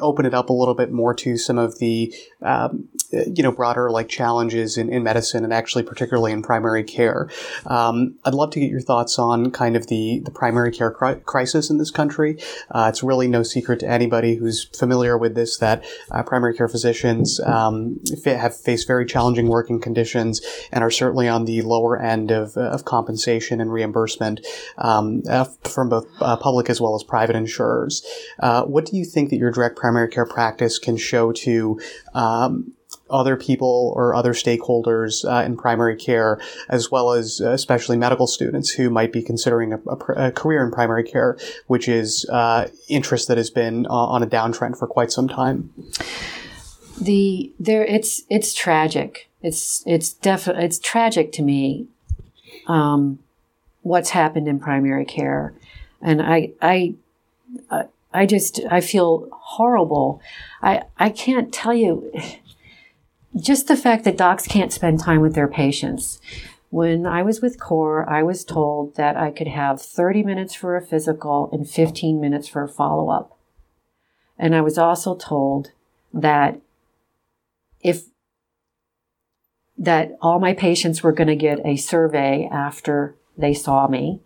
[0.00, 3.90] open it up a little bit more to some of the um, you know broader
[3.90, 7.28] like challenges in, in medicine and actually particularly in primary care.
[7.66, 11.20] Um, I'd love to get your thoughts on kind of the the primary care cri-
[11.24, 12.38] crisis in this country.
[12.70, 16.68] Uh, it's really no secret to anybody who's familiar with this that uh, primary care
[16.68, 20.40] physicians um, have faced very challenging working conditions
[20.72, 24.44] and are certainly on the lower end of, of compensation and reimbursement
[24.78, 28.04] um, uh, from both uh, public as well as private insurers.
[28.40, 31.80] Uh, what do you think that your direct primary care practice can show to
[32.14, 32.72] um,
[33.10, 38.26] other people or other stakeholders uh, in primary care, as well as uh, especially medical
[38.26, 41.36] students who might be considering a, a, a career in primary care,
[41.66, 45.72] which is uh, interest that has been uh, on a downtrend for quite some time.
[47.00, 49.28] The there, it's it's tragic.
[49.42, 51.86] It's it's definitely it's tragic to me.
[52.66, 53.18] Um,
[53.82, 55.54] what's happened in primary care,
[56.00, 56.94] and I I.
[58.12, 60.20] I just I feel horrible.
[60.62, 62.10] I I can't tell you
[63.36, 66.20] just the fact that docs can't spend time with their patients.
[66.70, 70.76] When I was with CORE, I was told that I could have 30 minutes for
[70.76, 73.38] a physical and 15 minutes for a follow up.
[74.38, 75.70] And I was also told
[76.12, 76.60] that
[77.80, 78.06] if
[79.78, 84.20] that all my patients were going to get a survey after they saw me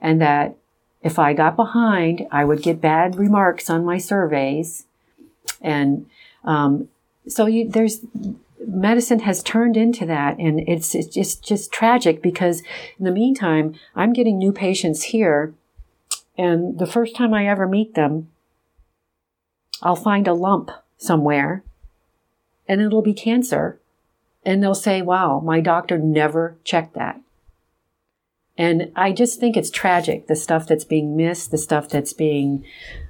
[0.00, 0.56] and that
[1.02, 4.84] if I got behind, I would get bad remarks on my surveys.
[5.60, 6.06] And
[6.44, 6.88] um,
[7.26, 8.00] so you, there's
[8.66, 12.62] medicine has turned into that, and it's it's just just tragic because
[12.98, 15.54] in the meantime, I'm getting new patients here,
[16.36, 18.28] and the first time I ever meet them,
[19.82, 21.62] I'll find a lump somewhere,
[22.68, 23.78] and it'll be cancer,
[24.44, 27.20] and they'll say, "Wow, my doctor never checked that."
[28.60, 32.64] And I just think it's tragic the stuff that's being missed, the stuff that's being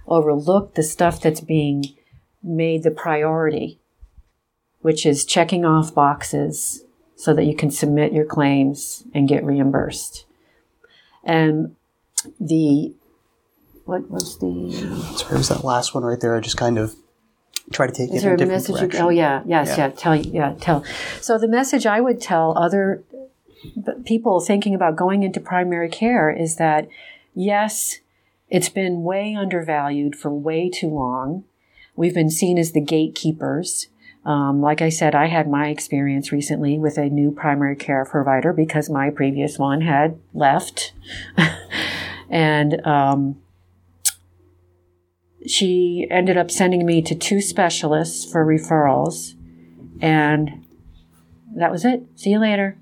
[0.06, 1.84] overlooked, the stuff that's being
[2.42, 3.80] made the priority
[4.80, 6.84] which is checking off boxes
[7.16, 10.24] so that you can submit your claims and get reimbursed.
[11.22, 11.76] And
[12.38, 12.94] the
[13.84, 14.72] what was the
[15.16, 16.34] sorry was that last one right there?
[16.34, 16.94] I just kind of
[17.72, 19.00] try to take is it in a different message direction.
[19.00, 19.76] You, oh yeah, yes, yeah.
[19.76, 19.88] yeah.
[19.90, 20.84] Tell yeah, tell.
[21.20, 23.02] So the message I would tell other
[24.04, 26.88] people thinking about going into primary care is that
[27.34, 28.00] yes,
[28.48, 31.44] it's been way undervalued for way too long.
[31.96, 33.88] We've been seen as the gatekeepers.
[34.24, 38.52] Um, like I said, I had my experience recently with a new primary care provider
[38.52, 40.92] because my previous one had left.
[42.30, 43.40] and um,
[45.46, 49.34] she ended up sending me to two specialists for referrals,
[50.00, 50.66] and
[51.56, 52.02] that was it.
[52.14, 52.76] See you later.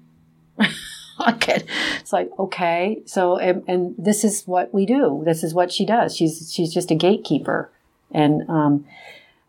[1.28, 1.62] Okay.
[2.00, 3.02] It's like, okay.
[3.06, 5.22] So, and, and, this is what we do.
[5.24, 6.16] This is what she does.
[6.16, 7.70] She's, she's just a gatekeeper.
[8.12, 8.84] And, um,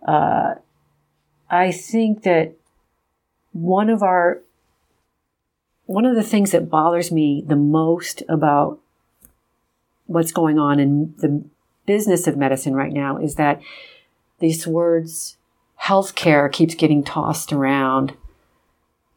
[0.07, 0.55] uh,
[1.49, 2.53] I think that
[3.51, 4.41] one of our,
[5.85, 8.79] one of the things that bothers me the most about
[10.05, 11.43] what's going on in the
[11.85, 13.61] business of medicine right now is that
[14.39, 15.37] these words
[15.83, 18.13] healthcare keeps getting tossed around,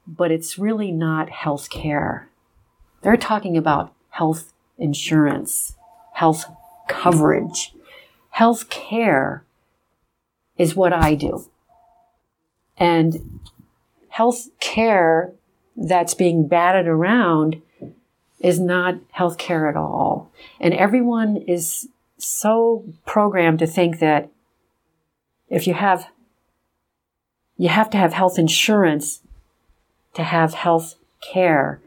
[0.06, 2.24] but it's really not healthcare.
[3.02, 5.76] They're talking about health insurance,
[6.12, 6.44] health
[6.88, 7.74] coverage.
[8.30, 9.44] Health care
[10.56, 11.48] is what I do.
[12.78, 13.40] And
[14.08, 15.32] health care
[15.76, 17.60] that's being batted around
[18.40, 20.30] is not health care at all.
[20.60, 21.88] And everyone is
[22.18, 24.30] so programmed to think that
[25.48, 26.08] if you have
[27.56, 29.20] you have to have health insurance
[30.14, 31.80] to have health care.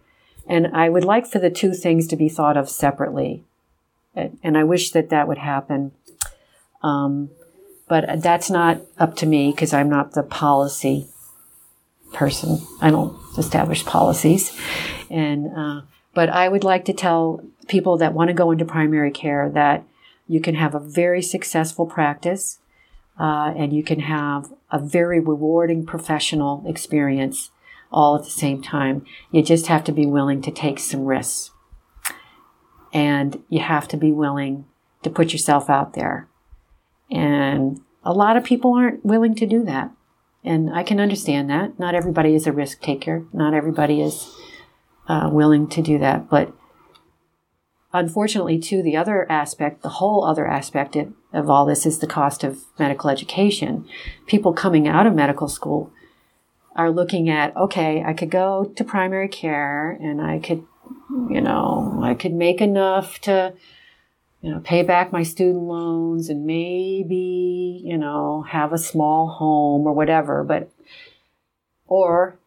[0.48, 3.44] And I would like for the two things to be thought of separately.
[4.16, 5.92] And I wish that that would happen.
[6.82, 7.32] Um,
[7.88, 11.08] but that's not up to me because I'm not the policy
[12.14, 12.60] person.
[12.82, 14.58] I don't establish policies.
[15.10, 15.82] And, uh,
[16.14, 19.84] but I would like to tell people that want to go into primary care that
[20.28, 22.60] you can have a very successful practice
[23.20, 27.52] uh, and you can have a very rewarding professional experience
[27.96, 29.06] all at the same time.
[29.32, 31.52] You just have to be willing to take some risks.
[32.94, 34.66] And you have to be willing
[35.02, 36.28] to put yourself out there.
[37.10, 39.92] And a lot of people aren't willing to do that.
[40.44, 41.80] And I can understand that.
[41.80, 43.26] Not everybody is a risk taker.
[43.34, 44.30] Not everybody is
[45.08, 46.30] uh, willing to do that.
[46.30, 46.54] But
[47.94, 52.08] unfortunately, too, the other aspect, the whole other aspect of, of all this is the
[52.08, 53.88] cost of medical education.
[54.28, 55.92] People coming out of medical school
[56.76, 60.66] are looking at, okay, I could go to primary care and I could,
[61.30, 63.54] you know, I could make enough to,
[64.42, 69.88] you know, pay back my student loans and maybe, you know, have a small home
[69.88, 70.44] or whatever.
[70.44, 70.70] But,
[71.88, 72.38] or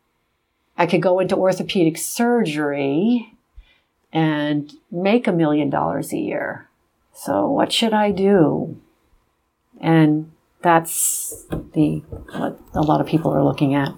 [0.76, 3.34] I could go into orthopedic surgery
[4.12, 6.68] and make a million dollars a year.
[7.14, 8.78] So what should I do?
[9.80, 12.02] And that's the
[12.32, 13.94] what a lot of people are looking at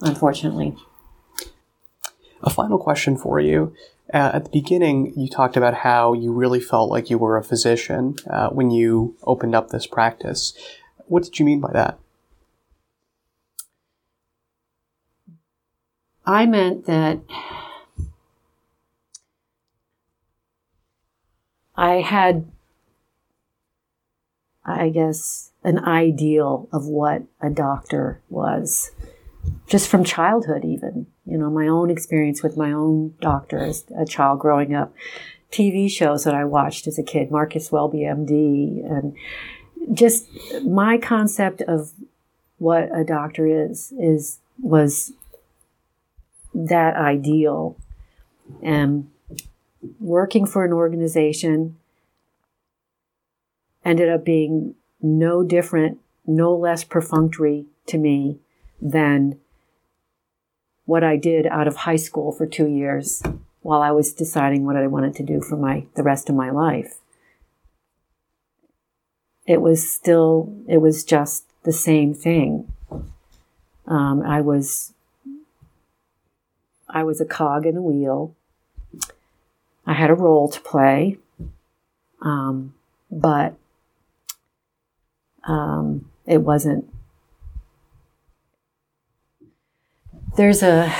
[0.00, 0.76] unfortunately.
[2.42, 3.74] A final question for you.
[4.12, 7.44] Uh, at the beginning, you talked about how you really felt like you were a
[7.44, 10.52] physician uh, when you opened up this practice.
[11.06, 11.98] What did you mean by that?
[16.26, 17.20] I meant that
[21.76, 22.50] I had,
[24.64, 28.90] I guess, an ideal of what a doctor was
[29.66, 34.04] just from childhood, even, you know, my own experience with my own doctor as a
[34.04, 34.92] child growing up,
[35.52, 39.16] TV shows that I watched as a kid, Marcus Welby, MD, and
[39.96, 40.26] just
[40.64, 41.92] my concept of
[42.58, 45.12] what a doctor is, is, was
[46.52, 47.76] that ideal.
[48.62, 49.10] And
[50.00, 51.76] working for an organization
[53.84, 58.38] ended up being no different, no less perfunctory to me
[58.80, 59.38] than
[60.84, 63.22] what I did out of high school for two years
[63.62, 66.50] while I was deciding what I wanted to do for my the rest of my
[66.50, 66.98] life.
[69.46, 72.72] It was still it was just the same thing.
[73.86, 74.92] Um, I was
[76.88, 78.34] I was a cog in a wheel.
[79.86, 81.18] I had a role to play,
[82.22, 82.74] um,
[83.10, 83.54] but
[85.46, 86.92] um, it wasn't
[90.36, 90.92] there's a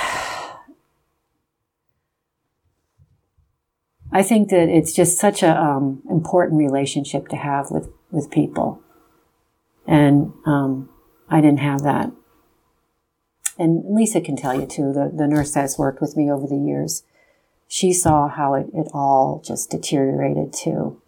[4.13, 8.83] I think that it's just such a um, important relationship to have with with people,
[9.87, 10.89] and um,
[11.29, 12.11] I didn't have that.
[13.57, 14.93] And Lisa can tell you too.
[14.93, 17.05] The the nurse that's worked with me over the years,
[17.69, 21.01] she saw how it, it all just deteriorated too,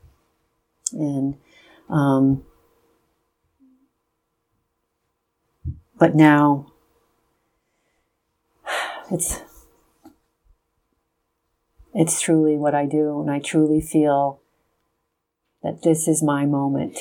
[0.92, 1.36] and
[1.90, 2.44] um,
[5.98, 6.71] but now
[9.12, 9.42] it's
[11.94, 14.40] it's truly what I do, and I truly feel
[15.62, 16.98] that this is my moment.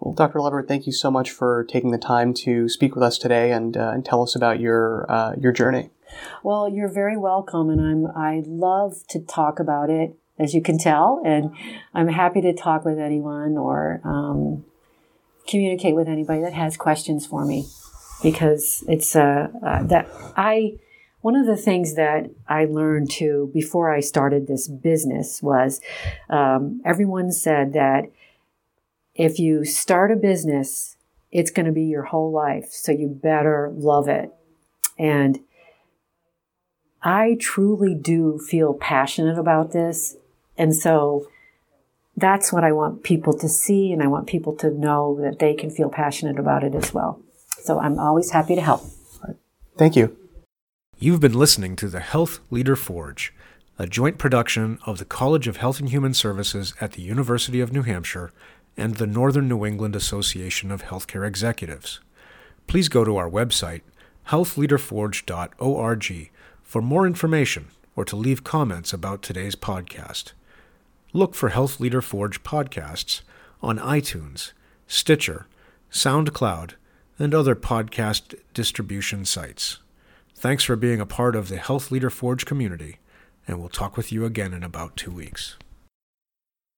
[0.00, 0.40] Well, Dr.
[0.40, 3.76] Leverett, thank you so much for taking the time to speak with us today and,
[3.76, 5.90] uh, and tell us about your uh, your journey.
[6.42, 10.78] Well, you're very welcome, and I'm I love to talk about it as you can
[10.78, 11.54] tell, and
[11.94, 14.64] I'm happy to talk with anyone or um,
[15.46, 17.68] communicate with anybody that has questions for me
[18.22, 20.78] because it's uh, uh, that I
[21.20, 25.80] one of the things that I learned too before I started this business was
[26.28, 28.10] um, everyone said that
[29.14, 30.96] if you start a business,
[31.30, 34.32] it's going to be your whole life, so you better love it.
[34.98, 35.40] And
[37.02, 40.16] I truly do feel passionate about this,
[40.58, 41.28] and so
[42.16, 45.54] that's what I want people to see, and I want people to know that they
[45.54, 47.20] can feel passionate about it as well.
[47.62, 48.82] So I'm always happy to help.
[49.78, 50.16] Thank you.
[50.98, 53.32] You've been listening to the Health Leader Forge,
[53.78, 57.72] a joint production of the College of Health and Human Services at the University of
[57.72, 58.32] New Hampshire
[58.76, 62.00] and the Northern New England Association of Healthcare Executives.
[62.66, 63.82] Please go to our website,
[64.28, 66.30] healthleaderforge.org,
[66.62, 70.32] for more information or to leave comments about today's podcast.
[71.12, 73.22] Look for Health Leader Forge podcasts
[73.60, 74.52] on iTunes,
[74.86, 75.46] Stitcher,
[75.90, 76.72] SoundCloud,
[77.18, 79.78] and other podcast distribution sites.
[80.34, 82.98] Thanks for being a part of the Health Leader Forge community,
[83.46, 85.56] and we'll talk with you again in about two weeks.